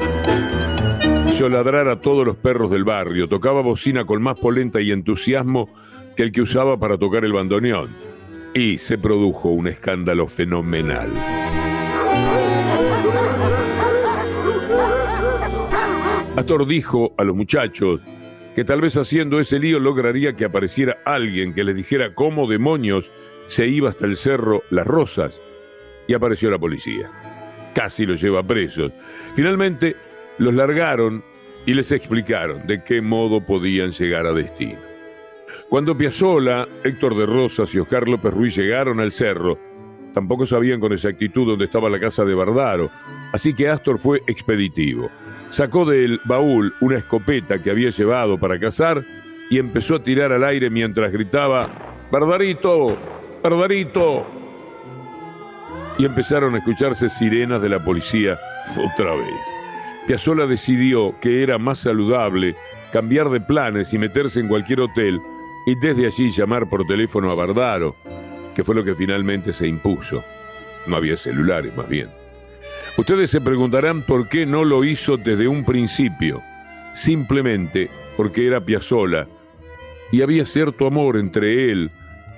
Hizo 1.30 1.48
ladrar 1.48 1.88
a 1.88 2.02
todos 2.02 2.26
los 2.26 2.36
perros 2.36 2.70
del 2.70 2.84
barrio, 2.84 3.30
tocaba 3.30 3.62
bocina 3.62 4.04
con 4.04 4.22
más 4.22 4.38
polenta 4.38 4.82
y 4.82 4.92
entusiasmo 4.92 5.70
que 6.18 6.24
el 6.24 6.34
que 6.34 6.42
usaba 6.42 6.78
para 6.78 6.98
tocar 6.98 7.24
el 7.24 7.32
bandoneón, 7.32 7.96
y 8.54 8.78
se 8.78 8.98
produjo 8.98 9.50
un 9.50 9.70
escándalo 9.70 10.28
fenomenal. 10.28 11.10
Astor 16.38 16.66
dijo 16.66 17.14
a 17.18 17.26
los 17.26 17.36
muchachos 17.36 18.02
que 18.56 18.64
tal 18.64 18.80
vez 18.80 18.96
haciendo 18.96 19.42
ese 19.42 19.60
lío 19.60 19.80
lograría 19.80 20.34
que 20.34 20.46
apareciera 20.46 21.00
alguien 21.04 21.54
que 21.54 21.66
les 21.66 21.76
dijera 21.76 22.16
cómo 22.16 22.48
demonios 22.48 23.12
se 23.48 23.68
iba 23.68 23.90
hasta 23.90 24.06
el 24.06 24.16
cerro 24.16 24.64
Las 24.70 24.88
Rosas. 24.88 25.42
Y 26.08 26.14
apareció 26.14 26.50
la 26.50 26.58
policía. 26.58 27.12
Casi 27.76 28.06
los 28.06 28.22
lleva 28.22 28.44
presos. 28.44 28.94
Finalmente 29.34 29.98
los 30.38 30.54
largaron 30.54 31.22
y 31.66 31.74
les 31.74 31.92
explicaron 31.92 32.66
de 32.66 32.82
qué 32.82 33.02
modo 33.02 33.46
podían 33.46 33.92
llegar 33.92 34.26
a 34.26 34.32
destino. 34.32 34.80
Cuando 35.68 35.98
Piazzola, 35.98 36.66
Héctor 36.86 37.18
de 37.18 37.26
Rosas 37.26 37.76
y 37.76 37.80
Oscar 37.80 38.08
López 38.08 38.34
Ruiz 38.34 38.56
llegaron 38.56 39.02
al 39.02 39.12
cerro, 39.12 39.60
tampoco 40.14 40.46
sabían 40.46 40.80
con 40.80 40.94
exactitud 40.94 41.46
dónde 41.46 41.66
estaba 41.66 41.90
la 41.90 42.00
casa 42.00 42.24
de 42.24 42.34
Bardaro, 42.34 42.90
así 43.34 43.54
que 43.54 43.68
Astor 43.68 43.98
fue 43.98 44.22
expeditivo 44.28 45.10
sacó 45.52 45.84
del 45.86 46.20
baúl 46.24 46.74
una 46.80 46.98
escopeta 46.98 47.62
que 47.62 47.70
había 47.70 47.90
llevado 47.90 48.38
para 48.38 48.58
cazar 48.58 49.04
y 49.50 49.60
empezó 49.60 49.96
a 49.96 50.04
tirar 50.04 50.32
al 50.32 50.46
aire 50.46 50.70
mientras 50.70 51.12
gritaba, 51.12 51.70
¡Bardarito! 52.10 52.98
¡Bardarito! 53.44 54.26
Y 55.98 56.06
empezaron 56.06 56.56
a 56.56 56.60
escucharse 56.60 57.10
sirenas 57.10 57.62
de 57.62 57.68
la 57.68 57.84
policía 57.84 58.40
otra 58.78 59.12
vez. 59.12 59.42
Piazzola 60.08 60.48
decidió 60.48 61.14
que 61.20 61.44
era 61.44 61.58
más 61.58 61.80
saludable 61.80 62.56
cambiar 62.94 63.30
de 63.30 63.42
planes 63.42 63.94
y 63.94 63.98
meterse 63.98 64.40
en 64.40 64.48
cualquier 64.48 64.80
hotel 64.80 65.20
y 65.66 65.76
desde 65.76 66.06
allí 66.06 66.32
llamar 66.32 66.70
por 66.70 66.88
teléfono 66.88 67.30
a 67.30 67.36
Bardaro, 67.36 67.96
que 68.56 68.64
fue 68.64 68.74
lo 68.74 68.86
que 68.86 68.96
finalmente 68.96 69.52
se 69.52 69.68
impuso. 69.68 70.24
No 70.88 70.96
había 70.96 71.18
celulares, 71.18 71.76
más 71.76 71.90
bien. 71.90 72.21
Ustedes 72.98 73.32
se 73.32 73.40
preguntarán 73.40 74.06
por 74.06 74.28
qué 74.28 74.46
no 74.46 74.66
lo 74.66 74.84
hizo 74.84 75.18
desde 75.18 75.48
un 75.48 75.64
principio. 75.64 76.42
Simplemente 76.94 77.90
porque 78.18 78.46
era 78.46 78.64
Piazzola 78.64 79.28
y 80.12 80.22
había 80.22 80.46
cierto 80.46 80.88
amor 80.88 81.18
entre 81.18 81.72
él 81.72 81.90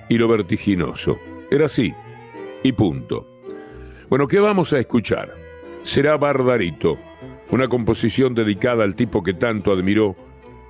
y 0.08 0.16
lo 0.16 0.28
vertiginoso. 0.28 1.18
Era 1.50 1.66
así. 1.66 1.92
Y 2.62 2.72
punto. 2.72 3.40
Bueno, 4.08 4.28
¿qué 4.28 4.38
vamos 4.38 4.72
a 4.72 4.78
escuchar? 4.78 5.34
Será 5.82 6.16
Bardarito, 6.16 6.98
una 7.50 7.68
composición 7.68 8.34
dedicada 8.34 8.84
al 8.84 8.94
tipo 8.94 9.22
que 9.22 9.34
tanto 9.34 9.72
admiró, 9.72 10.14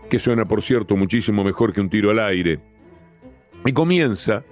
que 0.08 0.18
suena 0.18 0.46
por 0.46 0.62
cierto 0.62 0.96
muchísimo 0.96 1.44
mejor 1.44 1.72
que 1.72 1.80
un 1.80 1.90
tiro 1.90 2.10
al 2.10 2.20
aire. 2.20 2.58
Y 3.64 3.72
comienza 3.72 4.44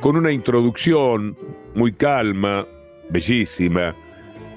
con 0.00 0.16
una 0.16 0.32
introducción 0.32 1.36
muy 1.74 1.92
calma, 1.92 2.66
bellísima, 3.08 3.94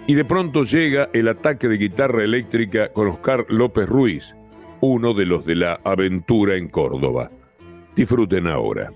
y 0.07 0.15
de 0.15 0.25
pronto 0.25 0.63
llega 0.63 1.09
el 1.13 1.27
ataque 1.27 1.67
de 1.67 1.77
guitarra 1.77 2.23
eléctrica 2.23 2.89
con 2.89 3.07
Oscar 3.07 3.45
López 3.49 3.87
Ruiz, 3.87 4.35
uno 4.81 5.13
de 5.13 5.25
los 5.25 5.45
de 5.45 5.55
la 5.55 5.79
aventura 5.83 6.55
en 6.55 6.67
Córdoba. 6.67 7.31
Disfruten 7.95 8.47
ahora. 8.47 8.91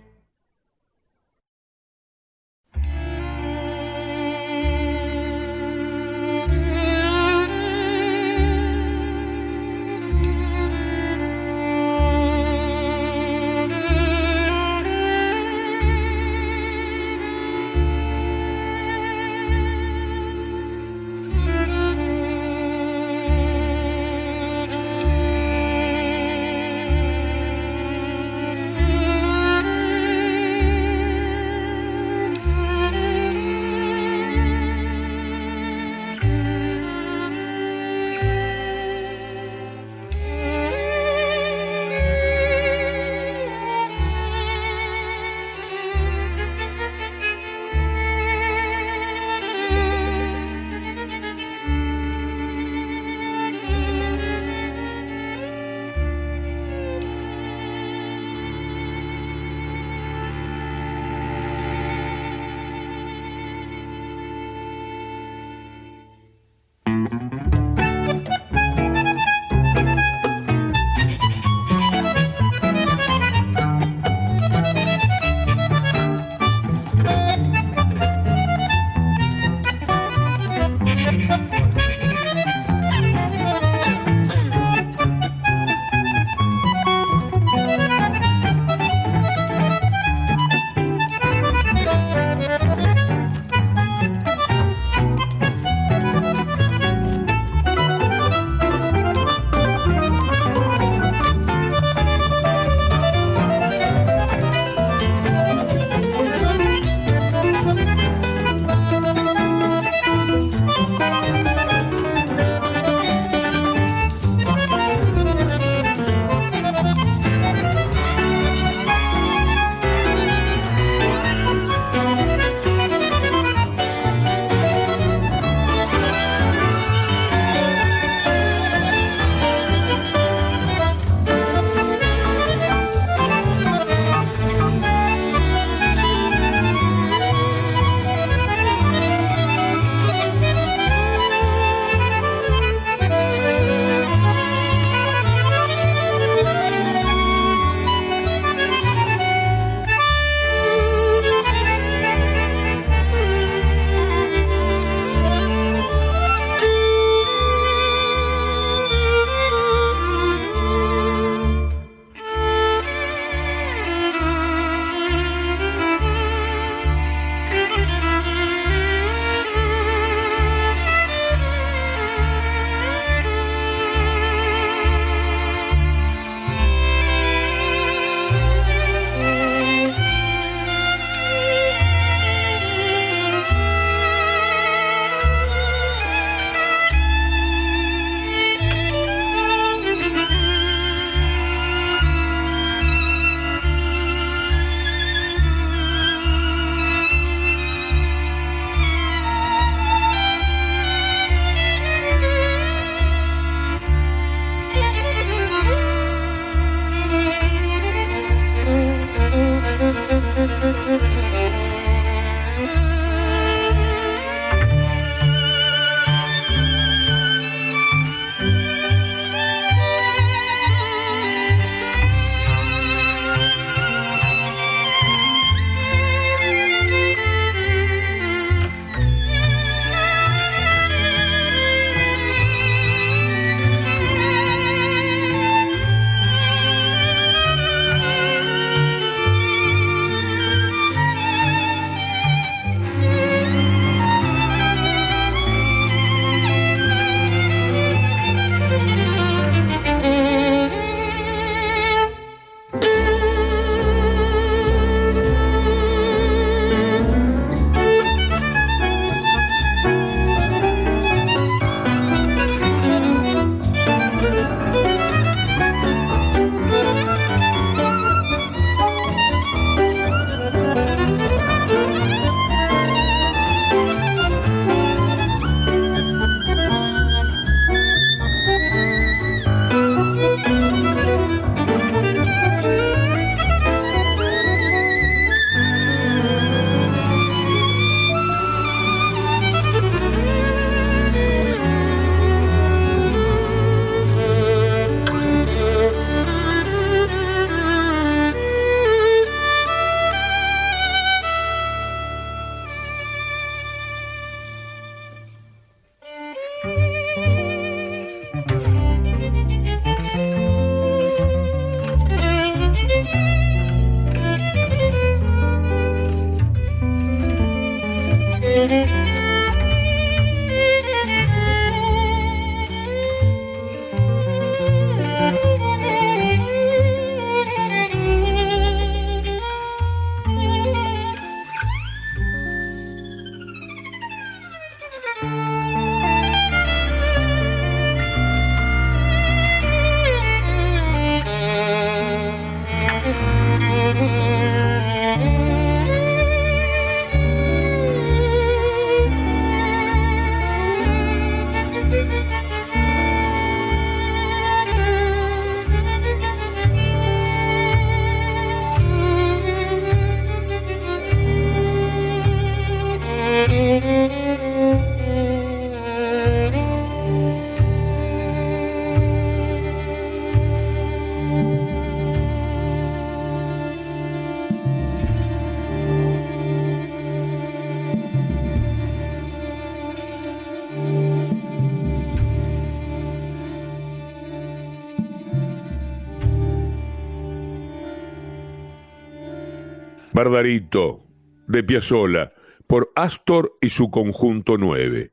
Bardarito, 390.17 391.03
de 391.45 391.63
Piazzolla, 391.63 392.33
por 392.65 392.91
Astor 392.95 393.55
y 393.61 393.69
su 393.69 393.91
conjunto 393.91 394.57
9. 394.57 395.11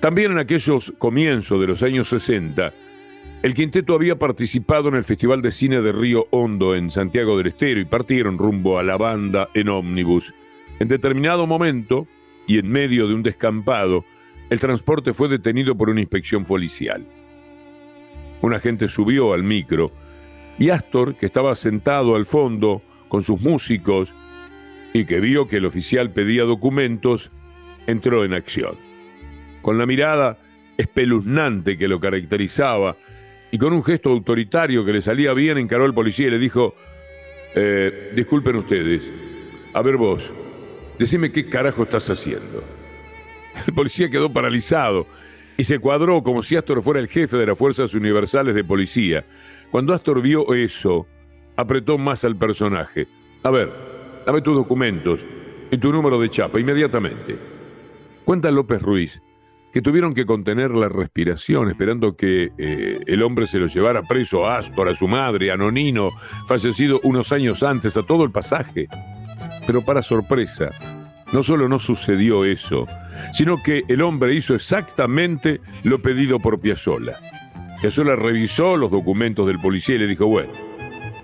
También 0.00 0.32
en 0.32 0.38
aquellos 0.38 0.94
comienzos 0.96 1.60
de 1.60 1.66
los 1.66 1.82
años 1.82 2.08
60, 2.08 2.72
el 3.42 3.52
quinteto 3.52 3.92
había 3.92 4.18
participado 4.18 4.88
en 4.88 4.94
el 4.94 5.04
Festival 5.04 5.42
de 5.42 5.50
Cine 5.50 5.82
de 5.82 5.92
Río 5.92 6.26
Hondo 6.30 6.74
en 6.74 6.90
Santiago 6.90 7.36
del 7.36 7.48
Estero 7.48 7.80
y 7.80 7.84
partieron 7.84 8.38
rumbo 8.38 8.78
a 8.78 8.82
la 8.82 8.96
banda 8.96 9.50
en 9.52 9.68
ómnibus. 9.68 10.32
En 10.80 10.88
determinado 10.88 11.46
momento, 11.46 12.08
y 12.46 12.56
en 12.56 12.70
medio 12.70 13.08
de 13.08 13.12
un 13.12 13.22
descampado, 13.22 14.06
el 14.48 14.58
transporte 14.58 15.12
fue 15.12 15.28
detenido 15.28 15.76
por 15.76 15.90
una 15.90 16.00
inspección 16.00 16.46
policial. 16.46 17.04
Un 18.40 18.54
agente 18.54 18.88
subió 18.88 19.34
al 19.34 19.42
micro 19.42 19.92
y 20.58 20.70
Astor, 20.70 21.16
que 21.16 21.26
estaba 21.26 21.54
sentado 21.54 22.16
al 22.16 22.26
fondo 22.26 22.82
con 23.08 23.22
sus 23.22 23.40
músicos 23.40 24.14
y 24.92 25.04
que 25.04 25.20
vio 25.20 25.46
que 25.46 25.56
el 25.56 25.66
oficial 25.66 26.10
pedía 26.10 26.44
documentos, 26.44 27.30
entró 27.86 28.24
en 28.24 28.34
acción. 28.34 28.76
Con 29.62 29.78
la 29.78 29.86
mirada 29.86 30.38
espeluznante 30.76 31.76
que 31.76 31.88
lo 31.88 32.00
caracterizaba 32.00 32.96
y 33.50 33.58
con 33.58 33.72
un 33.72 33.82
gesto 33.82 34.10
autoritario 34.10 34.84
que 34.84 34.92
le 34.92 35.00
salía 35.00 35.32
bien, 35.32 35.58
encaró 35.58 35.84
al 35.84 35.94
policía 35.94 36.28
y 36.28 36.30
le 36.30 36.38
dijo, 36.38 36.74
eh, 37.54 38.12
disculpen 38.14 38.56
ustedes, 38.56 39.12
a 39.72 39.82
ver 39.82 39.96
vos, 39.96 40.32
decime 40.98 41.32
qué 41.32 41.48
carajo 41.48 41.84
estás 41.84 42.10
haciendo. 42.10 42.62
El 43.66 43.74
policía 43.74 44.10
quedó 44.10 44.32
paralizado 44.32 45.06
y 45.56 45.64
se 45.64 45.78
cuadró 45.78 46.22
como 46.22 46.42
si 46.42 46.56
Astor 46.56 46.82
fuera 46.82 47.00
el 47.00 47.08
jefe 47.08 47.36
de 47.36 47.46
las 47.46 47.58
Fuerzas 47.58 47.94
Universales 47.94 48.54
de 48.54 48.64
Policía. 48.64 49.24
Cuando 49.70 49.92
Astor 49.94 50.22
vio 50.22 50.54
eso, 50.54 51.06
apretó 51.56 51.98
más 51.98 52.24
al 52.24 52.36
personaje. 52.36 53.06
A 53.42 53.50
ver, 53.50 53.72
dame 54.26 54.40
tus 54.40 54.54
documentos 54.54 55.26
y 55.70 55.76
tu 55.76 55.92
número 55.92 56.18
de 56.20 56.30
chapa 56.30 56.58
inmediatamente. 56.58 57.38
Cuenta 58.24 58.50
López 58.50 58.80
Ruiz 58.80 59.22
que 59.72 59.82
tuvieron 59.82 60.14
que 60.14 60.24
contener 60.24 60.70
la 60.70 60.88
respiración 60.88 61.68
esperando 61.68 62.16
que 62.16 62.50
eh, 62.56 62.98
el 63.06 63.22
hombre 63.22 63.46
se 63.46 63.58
lo 63.58 63.66
llevara 63.66 64.02
preso 64.02 64.46
a 64.46 64.58
Astor, 64.58 64.88
a 64.88 64.94
su 64.94 65.06
madre, 65.06 65.50
a 65.50 65.56
Nonino, 65.56 66.08
fallecido 66.46 67.00
unos 67.02 67.32
años 67.32 67.62
antes, 67.62 67.96
a 67.96 68.02
todo 68.02 68.24
el 68.24 68.30
pasaje. 68.30 68.88
Pero 69.66 69.84
para 69.84 70.00
sorpresa, 70.00 70.70
no 71.32 71.42
solo 71.42 71.68
no 71.68 71.78
sucedió 71.78 72.44
eso, 72.44 72.86
sino 73.34 73.62
que 73.62 73.82
el 73.88 74.00
hombre 74.00 74.34
hizo 74.34 74.54
exactamente 74.54 75.60
lo 75.84 76.00
pedido 76.00 76.38
por 76.38 76.58
Piazzolla. 76.60 77.18
Piazzolla 77.80 78.16
revisó 78.16 78.76
los 78.76 78.90
documentos 78.90 79.46
del 79.46 79.58
policía 79.58 79.94
y 79.94 79.98
le 79.98 80.06
dijo, 80.06 80.26
bueno, 80.26 80.52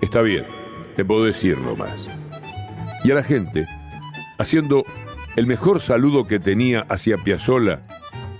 está 0.01 0.21
bien, 0.21 0.45
te 0.95 1.03
puedo 1.03 1.25
decir 1.25 1.57
nomás. 1.57 2.09
Y 3.03 3.11
a 3.11 3.15
la 3.15 3.23
gente, 3.23 3.67
haciendo 4.37 4.83
el 5.35 5.47
mejor 5.47 5.81
saludo 5.81 6.27
que 6.27 6.39
tenía 6.39 6.85
hacia 6.89 7.17
Piazzolla, 7.17 7.81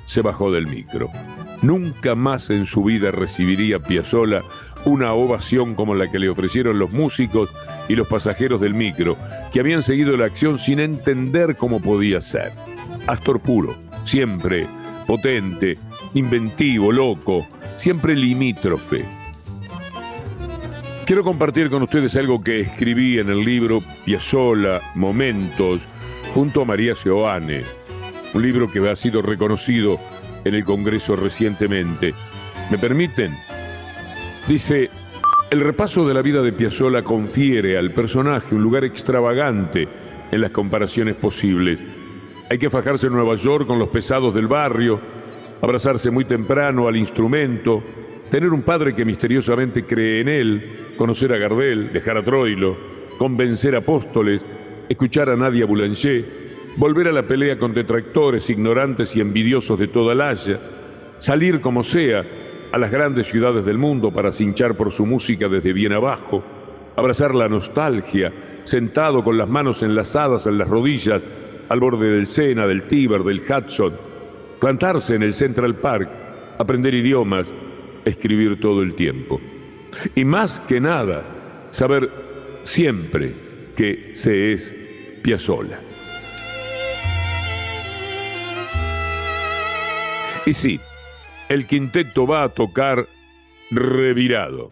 se 0.06 0.22
bajó 0.22 0.52
del 0.52 0.68
micro. 0.68 1.10
Nunca 1.62 2.16
más 2.16 2.50
en 2.50 2.66
su 2.66 2.84
vida 2.84 3.12
recibiría 3.12 3.80
Piazzolla 3.80 4.42
una 4.86 5.14
ovación 5.14 5.76
como 5.76 5.96
la 5.96 6.10
que 6.10 6.20
le 6.20 6.30
ofrecieron 6.30 6.80
los 6.80 6.92
músicos 6.92 7.50
y 7.90 7.96
los 7.96 8.08
pasajeros 8.08 8.62
del 8.62 8.76
micro, 8.76 9.18
que 9.52 9.60
habían 9.60 9.84
seguido 9.84 10.16
la 10.16 10.26
acción 10.26 10.58
sin 10.58 10.80
entender 10.80 11.58
cómo 11.58 11.82
podía 11.82 12.22
ser. 12.22 12.54
Astor 13.08 13.42
puro, 13.42 13.76
siempre 14.06 14.68
potente, 15.06 15.78
inventivo, 16.16 16.92
loco, 16.92 17.46
siempre 17.76 18.16
limítrofe. 18.16 19.06
Quiero 21.06 21.24
compartir 21.24 21.70
con 21.70 21.84
ustedes 21.84 22.16
algo 22.16 22.42
que 22.42 22.62
escribí 22.62 23.20
en 23.20 23.30
el 23.30 23.42
libro 23.42 23.84
Piazzolla, 24.06 24.82
Momentos, 24.96 25.88
junto 26.34 26.64
a 26.64 26.66
María 26.66 26.96
Seoane, 26.96 27.64
un 28.34 28.42
libro 28.42 28.72
que 28.72 28.90
ha 28.90 28.96
sido 28.96 29.22
reconocido 29.22 30.00
en 30.46 30.56
el 30.56 30.64
Congreso 30.64 31.16
recientemente. 31.16 32.14
¿Me 32.72 32.78
permiten? 32.78 33.36
Dice, 34.48 34.90
el 35.52 35.60
repaso 35.60 36.08
de 36.08 36.14
la 36.14 36.22
vida 36.22 36.42
de 36.42 36.54
Piazzolla 36.54 37.04
confiere 37.04 37.78
al 37.78 37.92
personaje 37.92 38.56
un 38.56 38.64
lugar 38.64 38.84
extravagante 38.84 39.88
en 40.32 40.42
las 40.42 40.52
comparaciones 40.52 41.16
posibles. 41.16 41.80
Hay 42.50 42.58
que 42.58 42.70
fajarse 42.70 43.08
en 43.08 43.14
Nueva 43.14 43.36
York 43.36 43.68
con 43.68 43.80
los 43.80 43.90
pesados 43.90 44.34
del 44.34 44.48
barrio, 44.48 45.15
abrazarse 45.66 46.12
muy 46.12 46.26
temprano 46.26 46.88
al 46.88 46.96
instrumento, 46.96 47.82
tener 48.30 48.54
un 48.54 48.62
padre 48.62 48.94
que 48.94 49.04
misteriosamente 49.04 49.84
cree 49.84 50.22
en 50.22 50.30
él, 50.30 50.70
conocer 50.96 51.34
a 51.34 51.38
Gardel, 51.38 51.92
dejar 51.92 52.18
a 52.20 52.22
Troilo, 52.22 52.78
convencer 53.18 53.76
apóstoles, 53.76 54.44
escuchar 54.88 55.28
a 55.28 55.36
Nadia 55.36 55.66
Boulanger, 55.66 56.24
volver 56.78 57.08
a 57.08 57.12
la 57.12 57.24
pelea 57.24 57.58
con 57.58 57.74
detractores, 57.74 58.48
ignorantes 58.52 59.16
y 59.16 59.22
envidiosos 59.22 59.80
de 59.80 59.88
toda 59.88 60.14
la 60.14 60.30
Haya, 60.30 60.60
salir 61.18 61.60
como 61.62 61.82
sea 61.82 62.24
a 62.72 62.78
las 62.78 62.92
grandes 62.92 63.26
ciudades 63.26 63.66
del 63.66 63.80
mundo 63.80 64.12
para 64.12 64.32
cinchar 64.32 64.76
por 64.76 64.92
su 64.92 65.04
música 65.08 65.48
desde 65.48 65.74
bien 65.74 65.94
abajo, 65.94 66.44
abrazar 66.96 67.34
la 67.34 67.50
nostalgia, 67.50 68.32
sentado 68.66 69.24
con 69.24 69.36
las 69.36 69.50
manos 69.50 69.82
enlazadas 69.82 70.46
en 70.46 70.60
las 70.60 70.70
rodillas 70.70 71.24
al 71.70 71.80
borde 71.80 72.08
del 72.08 72.28
Sena, 72.28 72.68
del 72.68 72.84
Tíber, 72.84 73.24
del 73.24 73.40
Hudson, 73.42 74.15
plantarse 74.66 75.14
en 75.14 75.22
el 75.22 75.36
Central 75.36 75.76
Park, 75.76 76.10
aprender 76.58 76.96
idiomas, 76.96 77.54
escribir 78.04 78.60
todo 78.60 78.82
el 78.82 78.96
tiempo. 78.96 79.40
Y 80.16 80.26
más 80.26 80.60
que 80.62 80.80
nada, 80.80 81.24
saber 81.70 82.10
siempre 82.64 83.36
que 83.76 84.16
se 84.16 84.54
es 84.54 84.76
Piazzolla. 85.22 85.80
Y 90.48 90.54
sí, 90.54 90.80
el 91.48 91.68
quinteto 91.68 92.26
va 92.26 92.42
a 92.42 92.50
tocar 92.50 93.06
revirado. 93.70 94.72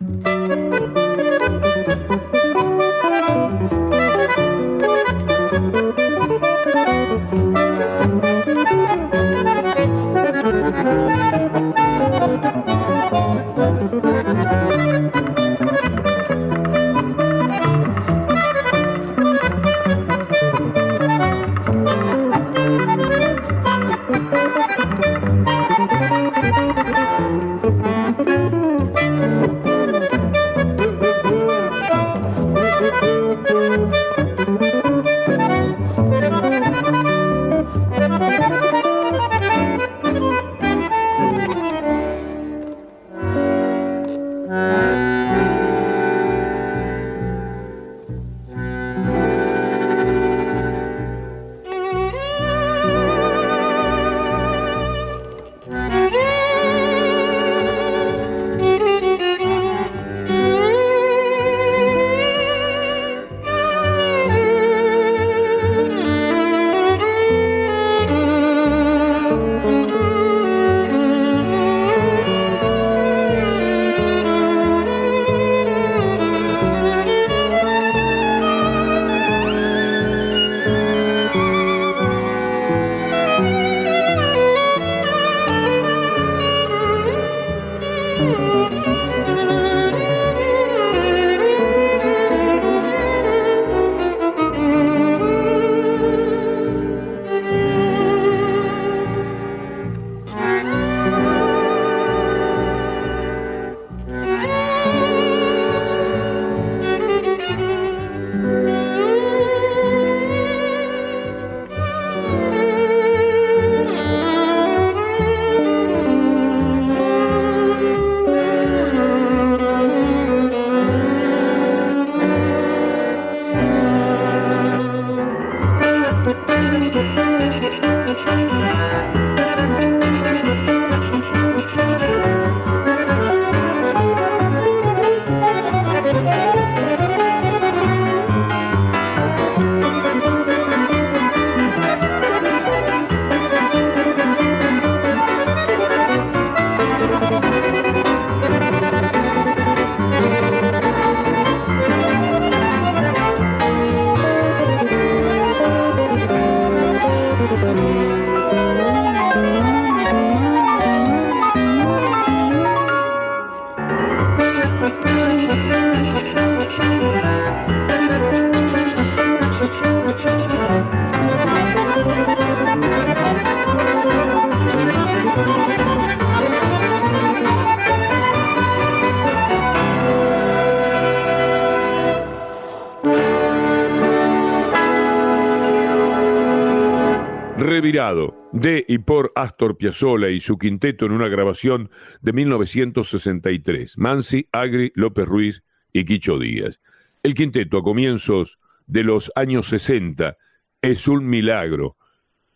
De 188.53 188.85
y 188.87 188.99
por 188.99 189.31
Astor 189.35 189.77
Piazzolla 189.77 190.29
y 190.29 190.39
su 190.39 190.57
quinteto 190.57 191.05
en 191.05 191.11
una 191.11 191.27
grabación 191.27 191.89
de 192.21 192.33
1963. 192.33 193.97
Mansi, 193.97 194.47
Agri, 194.51 194.91
López 194.95 195.25
Ruiz 195.25 195.63
y 195.91 196.05
Quicho 196.05 196.39
Díaz. 196.39 196.79
El 197.23 197.33
quinteto 197.33 197.79
a 197.79 197.83
comienzos 197.83 198.59
de 198.85 199.03
los 199.03 199.31
años 199.35 199.67
60 199.67 200.37
es 200.81 201.07
un 201.07 201.25
milagro. 201.25 201.97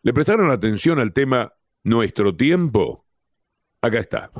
¿Le 0.04 0.14
prestaron 0.14 0.52
atención 0.52 1.00
al 1.00 1.14
tema 1.14 1.54
Nuestro 1.84 2.36
tiempo? 2.36 3.06
Acá 3.82 4.00
está. 4.00 4.32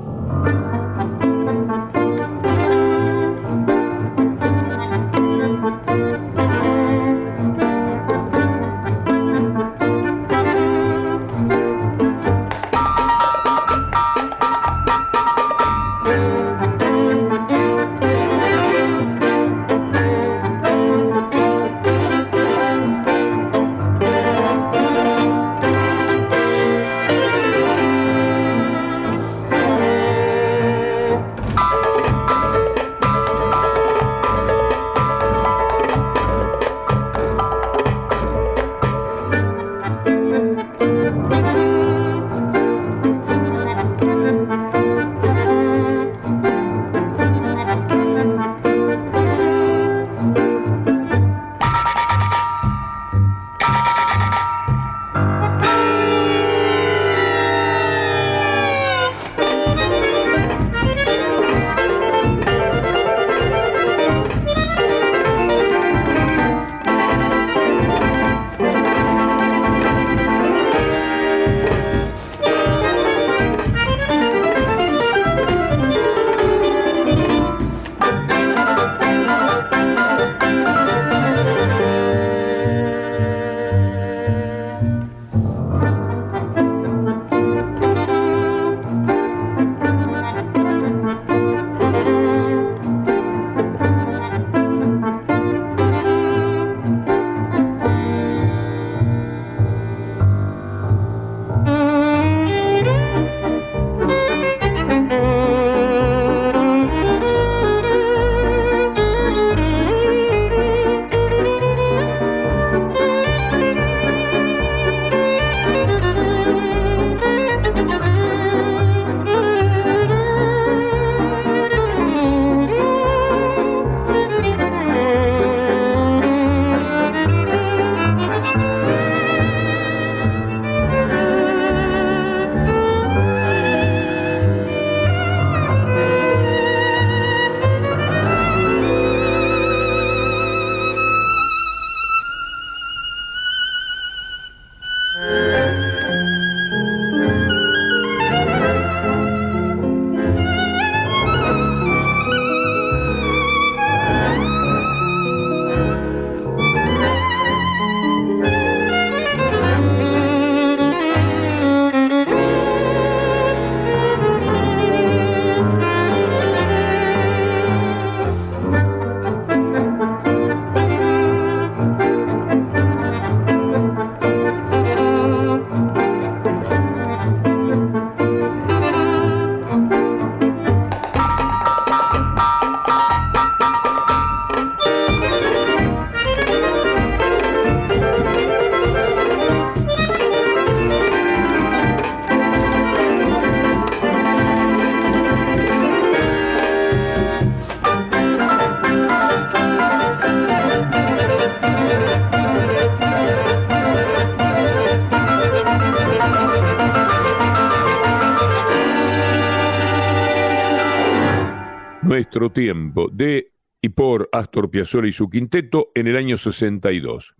Piazzolla 214.70 215.08
y 215.08 215.12
su 215.12 215.28
quinteto 215.28 215.90
en 215.94 216.06
el 216.06 216.16
año 216.16 216.36
62. 216.36 217.34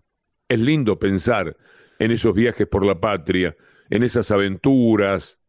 Es 0.47 0.59
lindo 0.59 0.99
pensar 0.99 1.55
en 1.99 2.11
esos 2.11 2.33
viajes 2.33 2.67
por 2.67 2.85
la 2.85 2.99
patria, 2.99 3.55
en 3.89 4.03
esas 4.03 4.31
aventuras, 4.31 5.39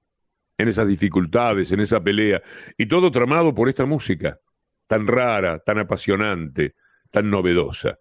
en 0.59 0.69
esas 0.69 0.87
dificultades, 0.87 1.73
en 1.73 1.81
esa 1.81 2.03
pelea, 2.03 2.43
y 2.77 2.87
todo 2.87 3.11
tramado 3.11 3.55
por 3.55 3.69
esta 3.69 3.87
música, 3.87 4.41
tan 4.87 5.07
rara, 5.07 5.61
tan 5.61 5.79
apasionante, 5.79 6.75
tan 7.11 7.31
novedosa. 7.31 7.99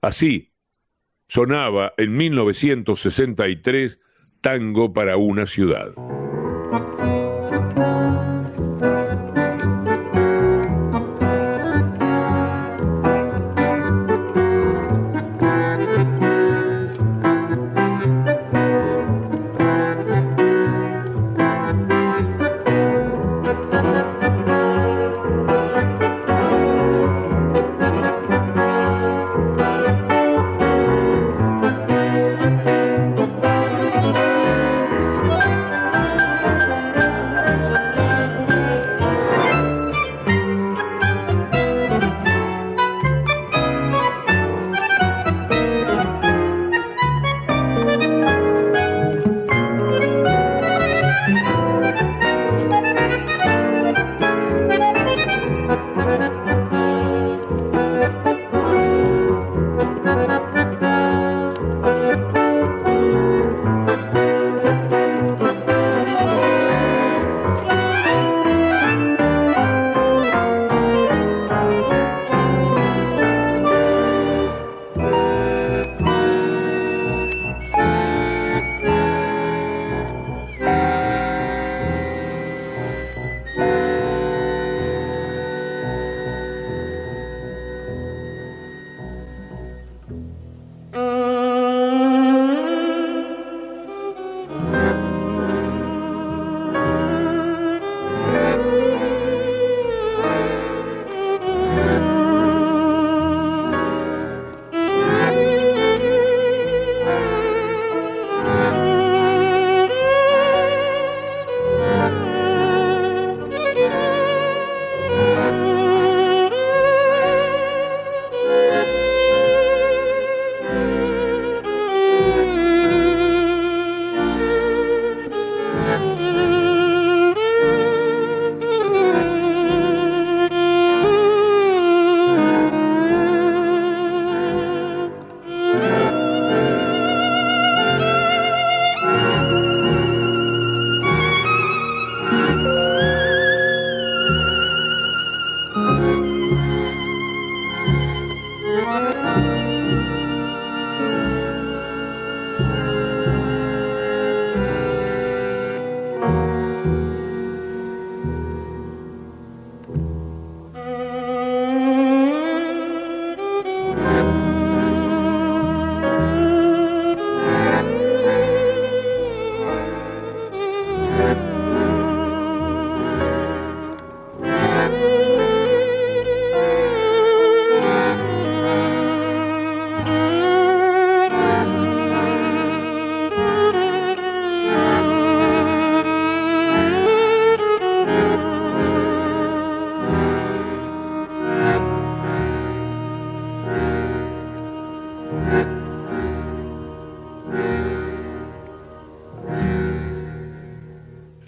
Así 0.00 0.52
sonaba 1.28 1.94
en 1.96 2.16
1963 2.16 4.00
Tango 4.40 4.92
para 4.92 5.16
una 5.16 5.46
ciudad. 5.46 5.94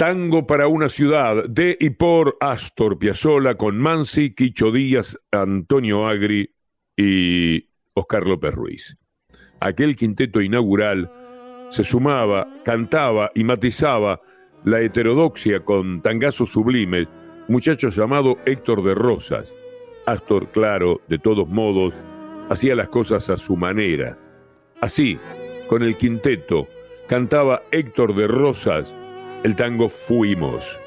Tango 0.05 0.47
para 0.47 0.69
una 0.69 0.91
ciudad 0.91 1.49
de 1.49 1.79
y 1.81 1.89
por 1.89 2.37
Astor 2.39 2.99
Piazzolla 2.99 3.55
con 3.55 3.79
Mansi, 3.79 4.35
Quicho 4.35 4.71
Díaz, 4.71 5.19
Antonio 5.33 6.07
Agri 6.07 6.55
y 6.95 7.71
Oscar 7.95 8.27
López 8.27 8.53
Ruiz. 8.55 8.99
Aquel 9.61 9.97
quinteto 9.97 10.43
inaugural 10.43 11.11
se 11.71 11.85
sumaba, 11.85 12.47
cantaba 12.67 13.31
y 13.35 13.45
matizaba 13.45 14.21
la 14.65 14.83
heterodoxia 14.83 15.61
con 15.61 16.03
tangazos 16.03 16.51
sublimes, 16.51 17.09
muchacho 17.49 17.89
llamado 17.89 18.37
Héctor 18.45 18.85
de 18.85 18.95
Rosas. 18.95 19.55
Astor, 20.05 20.51
claro, 20.51 21.01
de 21.09 21.19
todos 21.19 21.49
modos, 21.49 21.95
hacía 22.51 22.75
las 22.75 22.89
cosas 22.89 23.31
a 23.31 23.39
su 23.39 23.57
manera. 23.57 24.19
Así, 24.83 25.19
con 25.67 25.83
el 25.83 25.97
quinteto, 25.97 26.69
cantaba 27.09 27.63
Héctor 27.73 28.15
de 28.15 28.27
Rosas 28.27 28.95
el 29.45 29.55
tango 29.55 29.88
Fuimos. 29.90 30.78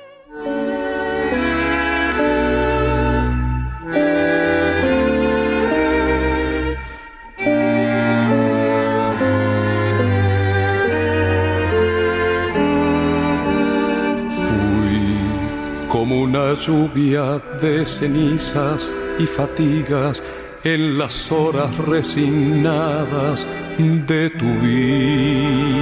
Fui 14.47 15.87
como 15.87 16.21
una 16.21 16.55
lluvia 16.55 17.39
de 17.61 17.85
cenizas 17.85 18.91
y 19.19 19.27
fatigas 19.27 20.23
en 20.63 20.97
las 20.97 21.31
horas 21.31 21.77
resignadas 21.77 23.45
de 23.77 24.31
tu 24.31 24.51
vida. 24.61 25.77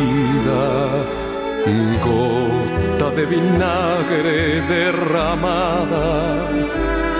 Gota 1.66 3.10
de 3.16 3.26
vinagre 3.26 4.62
derramada, 4.70 6.38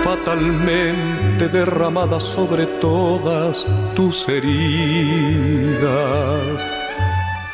fatalmente 0.04 1.48
derramada 1.48 2.20
sobre 2.20 2.66
todas 2.80 3.66
tus 3.96 4.28
heridas. 4.28 5.82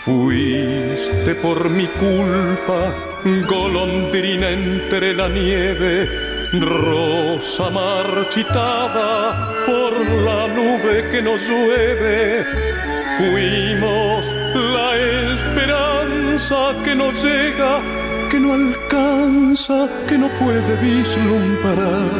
Fuiste 0.00 1.34
por 1.36 1.70
mi 1.70 1.86
culpa, 1.86 2.94
golondrina 3.48 4.50
entre 4.50 5.14
la 5.14 5.30
nieve, 5.30 6.06
rosa 6.60 7.70
marchitada 7.70 9.50
por 9.64 9.98
la 10.26 10.46
nube 10.48 11.08
que 11.10 11.22
nos 11.22 11.40
llueve. 11.48 12.44
Fuimos 13.16 14.26
la 14.74 14.96
esperanza 14.98 15.91
que 16.84 16.94
no 16.96 17.12
llega, 17.12 17.80
que 18.28 18.40
no 18.40 18.54
alcanza, 18.54 19.88
que 20.08 20.18
no 20.18 20.28
puede 20.40 20.74
vislumbrar 20.82 22.10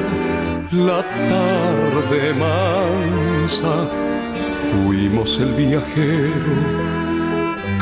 la 0.70 1.02
tarde 1.28 2.32
mansa. 2.34 3.88
Fuimos 4.70 5.38
el 5.40 5.52
viajero 5.54 6.54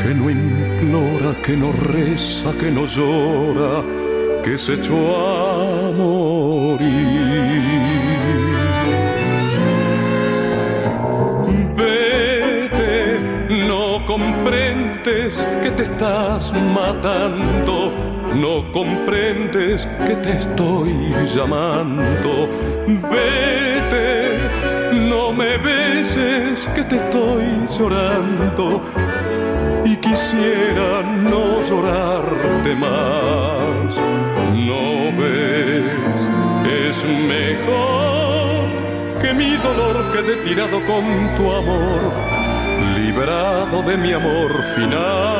que 0.02 0.14
no 0.14 0.30
implora, 0.30 1.34
que 1.42 1.56
no 1.56 1.72
reza, 1.72 2.52
que 2.58 2.70
no 2.70 2.86
llora, 2.86 3.84
que 4.42 4.56
se 4.56 4.74
echó 4.74 4.96
a 4.96 5.92
morir. 5.92 7.19
Estás 16.00 16.50
matando, 16.54 17.92
no 18.34 18.72
comprendes 18.72 19.86
que 20.06 20.16
te 20.16 20.30
estoy 20.38 20.94
llamando. 21.34 22.48
Vete, 22.86 24.38
no 24.94 25.30
me 25.30 25.58
beses 25.58 26.66
que 26.74 26.84
te 26.84 26.96
estoy 26.96 27.44
llorando 27.78 28.80
y 29.84 29.94
quisiera 29.96 31.02
no 31.02 31.60
llorarte 31.68 32.74
más. 32.76 33.90
No 34.54 35.12
ves, 35.20 35.84
es 36.86 36.96
mejor 37.36 38.64
que 39.20 39.34
mi 39.34 39.54
dolor 39.56 40.12
quede 40.12 40.36
tirado 40.48 40.80
con 40.86 41.04
tu 41.36 41.52
amor, 41.52 42.00
librado 42.96 43.82
de 43.82 43.98
mi 43.98 44.14
amor 44.14 44.50
final. 44.74 45.39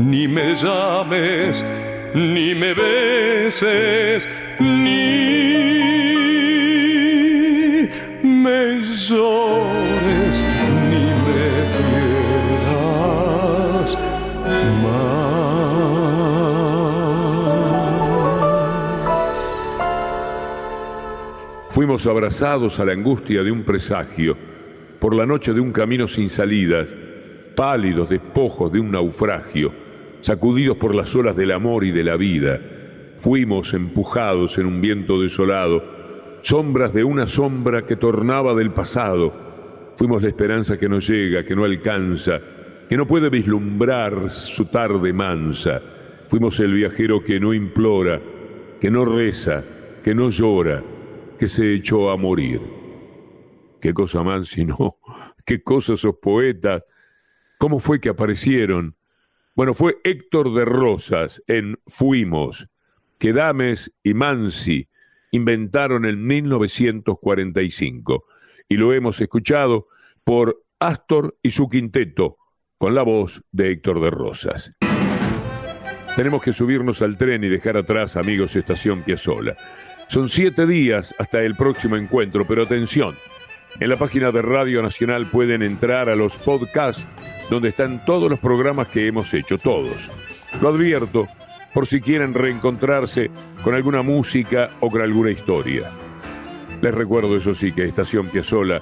ni 0.00 0.26
me 0.26 0.54
llames, 0.54 1.64
ni 2.14 2.54
me 2.54 2.72
beses, 2.74 4.26
ni 4.58 5.10
me 8.22 8.80
llores, 8.80 10.36
ni 10.90 11.04
me 11.24 11.50
quieras 12.66 13.10
más. 14.82 15.70
Fuimos 21.68 22.06
abrazados 22.06 22.80
a 22.80 22.84
la 22.84 22.92
angustia 22.92 23.42
de 23.42 23.52
un 23.52 23.64
presagio, 23.64 24.36
por 24.98 25.14
la 25.14 25.26
noche 25.26 25.52
de 25.52 25.60
un 25.60 25.72
camino 25.72 26.08
sin 26.08 26.30
salidas, 26.30 26.94
pálidos 27.54 28.08
despojos 28.08 28.72
de 28.72 28.80
un 28.80 28.90
naufragio, 28.90 29.89
sacudidos 30.20 30.76
por 30.76 30.94
las 30.94 31.14
olas 31.16 31.36
del 31.36 31.52
amor 31.52 31.84
y 31.84 31.92
de 31.92 32.04
la 32.04 32.16
vida. 32.16 32.60
Fuimos 33.16 33.74
empujados 33.74 34.58
en 34.58 34.66
un 34.66 34.80
viento 34.80 35.20
desolado, 35.20 35.82
sombras 36.42 36.94
de 36.94 37.04
una 37.04 37.26
sombra 37.26 37.84
que 37.84 37.96
tornaba 37.96 38.54
del 38.54 38.72
pasado. 38.72 39.92
Fuimos 39.96 40.22
la 40.22 40.28
esperanza 40.28 40.78
que 40.78 40.88
no 40.88 40.98
llega, 40.98 41.44
que 41.44 41.54
no 41.54 41.64
alcanza, 41.64 42.40
que 42.88 42.96
no 42.96 43.06
puede 43.06 43.28
vislumbrar 43.28 44.30
su 44.30 44.66
tarde 44.66 45.12
mansa. 45.12 45.82
Fuimos 46.26 46.58
el 46.60 46.72
viajero 46.74 47.22
que 47.22 47.38
no 47.38 47.52
implora, 47.52 48.20
que 48.80 48.90
no 48.90 49.04
reza, 49.04 49.62
que 50.02 50.14
no 50.14 50.30
llora, 50.30 50.82
que 51.38 51.48
se 51.48 51.74
echó 51.74 52.10
a 52.10 52.16
morir. 52.16 52.60
Qué 53.80 53.92
cosa 53.92 54.22
más, 54.22 54.48
si 54.48 54.64
no, 54.64 54.98
qué 55.44 55.62
cosas 55.62 56.00
esos 56.00 56.16
poetas. 56.16 56.82
¿Cómo 57.58 57.78
fue 57.78 58.00
que 58.00 58.08
aparecieron? 58.08 58.96
Bueno, 59.54 59.74
fue 59.74 59.98
Héctor 60.04 60.54
de 60.54 60.64
Rosas 60.64 61.42
en 61.46 61.78
Fuimos, 61.86 62.68
que 63.18 63.32
Dames 63.32 63.92
y 64.02 64.14
Mansi 64.14 64.88
inventaron 65.32 66.06
en 66.06 66.24
1945 66.26 68.24
y 68.68 68.76
lo 68.76 68.92
hemos 68.92 69.20
escuchado 69.20 69.88
por 70.24 70.62
Astor 70.78 71.36
y 71.42 71.50
su 71.50 71.68
quinteto 71.68 72.36
con 72.78 72.94
la 72.94 73.02
voz 73.02 73.42
de 73.52 73.72
Héctor 73.72 74.00
de 74.00 74.10
Rosas. 74.10 74.72
Tenemos 76.16 76.42
que 76.42 76.52
subirnos 76.52 77.02
al 77.02 77.18
tren 77.18 77.44
y 77.44 77.48
dejar 77.48 77.76
atrás, 77.76 78.16
amigos, 78.16 78.56
Estación 78.56 79.02
Piazzola. 79.02 79.56
Son 80.08 80.28
siete 80.28 80.66
días 80.66 81.14
hasta 81.18 81.42
el 81.42 81.54
próximo 81.54 81.96
encuentro, 81.96 82.46
pero 82.46 82.62
atención, 82.62 83.14
en 83.78 83.88
la 83.88 83.96
página 83.96 84.32
de 84.32 84.42
Radio 84.42 84.82
Nacional 84.82 85.26
pueden 85.26 85.62
entrar 85.62 86.08
a 86.08 86.16
los 86.16 86.38
podcasts 86.38 87.06
donde 87.50 87.68
están 87.68 88.04
todos 88.04 88.30
los 88.30 88.38
programas 88.38 88.88
que 88.88 89.06
hemos 89.06 89.32
hecho, 89.34 89.58
todos. 89.58 90.10
Lo 90.60 90.70
advierto 90.70 91.28
por 91.72 91.86
si 91.86 92.00
quieren 92.00 92.34
reencontrarse 92.34 93.30
con 93.62 93.74
alguna 93.74 94.02
música 94.02 94.70
o 94.80 94.90
con 94.90 95.02
alguna 95.02 95.30
historia. 95.30 95.90
Les 96.82 96.94
recuerdo, 96.94 97.36
eso 97.36 97.54
sí, 97.54 97.72
que 97.72 97.84
Estación 97.84 98.28
Piazzola 98.28 98.80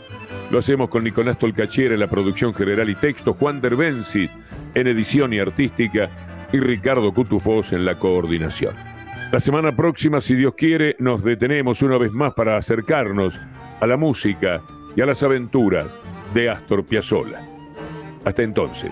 lo 0.51 0.59
hacemos 0.59 0.89
con 0.89 1.05
Nicolás 1.05 1.39
Tolcachera 1.39 1.95
en 1.95 2.01
la 2.01 2.07
producción 2.07 2.55
general 2.55 2.89
y 2.89 2.95
texto, 2.95 3.35
Juan 3.35 3.61
Derbensi 3.61 4.31
en 4.75 4.87
edición 4.87 5.33
y 5.33 5.39
artística 5.39 6.09
y 6.53 6.61
Ricardo 6.61 7.13
Cutufós 7.13 7.73
en 7.73 7.85
la 7.85 7.99
coordinación. 7.99 8.75
La 9.33 9.41
semana 9.41 9.77
próxima, 9.77 10.21
si 10.23 10.35
Dios 10.35 10.55
quiere, 10.57 10.97
nos 10.99 11.23
detenemos 11.23 11.83
una 11.83 11.99
vez 11.99 12.13
más 12.13 12.33
para 12.33 12.57
acercarnos 12.57 13.39
a 13.81 13.87
la 13.87 13.99
música 13.99 14.63
y 14.99 15.01
a 15.01 15.07
las 15.07 15.23
aventuras 15.23 15.97
de 16.35 16.51
Astor 16.51 16.85
Piazzolla. 16.85 17.41
Hasta 18.25 18.43
entonces. 18.43 18.91